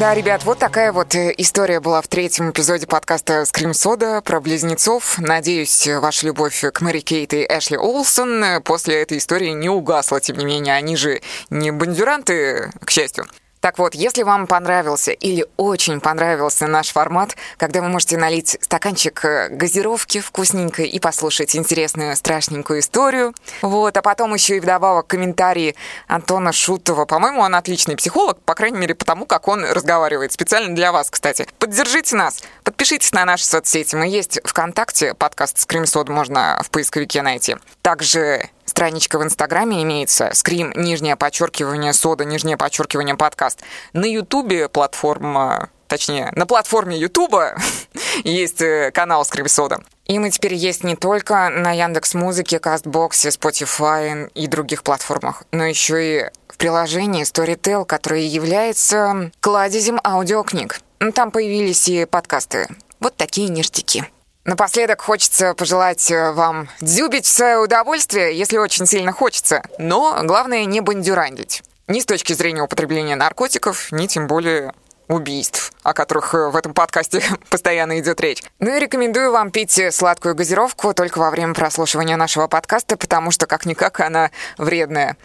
Да, 0.00 0.12
ребят, 0.12 0.42
вот 0.44 0.58
такая 0.58 0.92
вот 0.92 1.14
э, 1.14 1.32
история 1.38 1.78
была 1.78 2.02
в 2.02 2.08
третьем 2.08 2.50
эпизоде 2.50 2.84
подкаста 2.84 3.44
«Скрим 3.44 3.72
Сода» 3.72 4.20
про 4.22 4.40
близнецов. 4.40 5.18
Надеюсь, 5.18 5.86
ваша 5.86 6.26
любовь 6.26 6.64
к 6.72 6.80
Мэри 6.80 6.98
Кейт 6.98 7.32
и 7.32 7.44
Эшли 7.44 7.76
Олсон 7.76 8.42
э, 8.42 8.60
после 8.60 9.00
этой 9.00 9.18
истории 9.18 9.50
не 9.50 9.68
угасла. 9.68 10.20
Тем 10.20 10.38
не 10.38 10.46
менее, 10.46 10.74
они 10.74 10.96
же 10.96 11.20
не 11.48 11.70
бандюранты, 11.70 12.72
к 12.84 12.90
счастью. 12.90 13.26
Так 13.64 13.78
вот, 13.78 13.94
если 13.94 14.24
вам 14.24 14.46
понравился 14.46 15.12
или 15.12 15.46
очень 15.56 16.02
понравился 16.02 16.66
наш 16.66 16.90
формат, 16.90 17.34
когда 17.56 17.80
вы 17.80 17.88
можете 17.88 18.18
налить 18.18 18.58
стаканчик 18.60 19.24
э, 19.24 19.48
газировки 19.48 20.20
вкусненькой 20.20 20.86
и 20.86 21.00
послушать 21.00 21.56
интересную 21.56 22.14
страшненькую 22.14 22.80
историю, 22.80 23.32
вот, 23.62 23.96
а 23.96 24.02
потом 24.02 24.34
еще 24.34 24.58
и 24.58 24.60
вдобавок 24.60 25.06
комментарии 25.06 25.76
Антона 26.08 26.52
Шутова. 26.52 27.06
По-моему, 27.06 27.40
он 27.40 27.54
отличный 27.54 27.96
психолог, 27.96 28.38
по 28.42 28.54
крайней 28.54 28.76
мере, 28.76 28.94
потому 28.94 29.24
как 29.24 29.48
он 29.48 29.64
разговаривает. 29.64 30.32
Специально 30.32 30.74
для 30.74 30.92
вас, 30.92 31.08
кстати. 31.08 31.48
Поддержите 31.58 32.16
нас, 32.16 32.42
подпишитесь 32.64 33.12
на 33.12 33.24
наши 33.24 33.46
соцсети. 33.46 33.96
Мы 33.96 34.08
есть 34.08 34.40
ВКонтакте, 34.44 35.14
подкаст 35.14 35.58
«Скримсод» 35.58 36.10
можно 36.10 36.60
в 36.62 36.68
поисковике 36.68 37.22
найти. 37.22 37.56
Также 37.80 38.50
Страничка 38.74 39.20
в 39.20 39.22
Инстаграме 39.22 39.84
имеется, 39.84 40.30
скрим, 40.32 40.72
нижнее 40.74 41.14
подчеркивание, 41.14 41.92
сода, 41.92 42.24
нижнее 42.24 42.56
подчеркивание, 42.56 43.14
подкаст. 43.14 43.60
На 43.92 44.04
Ютубе 44.04 44.68
платформа, 44.68 45.70
точнее, 45.86 46.32
на 46.34 46.44
платформе 46.44 46.98
Ютуба 46.98 47.56
есть 48.24 48.60
э, 48.60 48.90
канал 48.90 49.24
Скрим 49.24 49.46
Сода. 49.46 49.80
И 50.06 50.18
мы 50.18 50.30
теперь 50.30 50.54
есть 50.54 50.82
не 50.82 50.96
только 50.96 51.50
на 51.50 51.70
Яндекс 51.70 52.14
Музыке, 52.14 52.58
Кастбоксе, 52.58 53.28
Spotify 53.28 54.28
и 54.34 54.48
других 54.48 54.82
платформах, 54.82 55.44
но 55.52 55.64
еще 55.64 56.22
и 56.22 56.30
в 56.48 56.56
приложении 56.56 57.22
Storytel, 57.22 57.84
которое 57.84 58.26
является 58.26 59.30
кладезем 59.38 60.00
аудиокниг. 60.02 60.80
Там 61.14 61.30
появились 61.30 61.86
и 61.86 62.06
подкасты. 62.06 62.66
Вот 62.98 63.14
такие 63.16 63.48
ништяки. 63.50 64.02
Напоследок 64.44 65.00
хочется 65.00 65.54
пожелать 65.54 66.10
э, 66.10 66.32
вам 66.32 66.68
дзюбить 66.80 67.24
в 67.24 67.32
свое 67.32 67.56
удовольствие, 67.58 68.36
если 68.36 68.58
очень 68.58 68.84
сильно 68.84 69.10
хочется, 69.10 69.62
но 69.78 70.20
главное 70.22 70.66
не 70.66 70.82
бандюрандить. 70.82 71.62
Ни 71.88 72.00
с 72.00 72.04
точки 72.04 72.34
зрения 72.34 72.62
употребления 72.62 73.16
наркотиков, 73.16 73.90
ни 73.90 74.06
тем 74.06 74.26
более 74.26 74.74
убийств, 75.08 75.72
о 75.82 75.94
которых 75.94 76.34
э, 76.34 76.50
в 76.50 76.56
этом 76.56 76.74
подкасте 76.74 77.22
постоянно 77.50 77.98
идет 78.00 78.20
речь. 78.20 78.42
Ну 78.58 78.76
и 78.76 78.78
рекомендую 78.78 79.32
вам 79.32 79.50
пить 79.50 79.80
сладкую 79.90 80.34
газировку 80.34 80.92
только 80.92 81.18
во 81.18 81.30
время 81.30 81.54
прослушивания 81.54 82.16
нашего 82.16 82.46
подкаста, 82.46 82.98
потому 82.98 83.30
что 83.30 83.46
как-никак 83.46 84.00
она 84.00 84.30
вредная. 84.58 85.16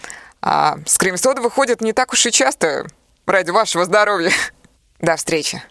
А 0.42 0.78
скрим-сода 0.86 1.42
выходит 1.42 1.82
не 1.82 1.92
так 1.92 2.14
уж 2.14 2.26
и 2.26 2.32
часто 2.32 2.88
ради 3.26 3.52
вашего 3.52 3.84
здоровья. 3.84 4.32
До 5.00 5.18
встречи. 5.18 5.62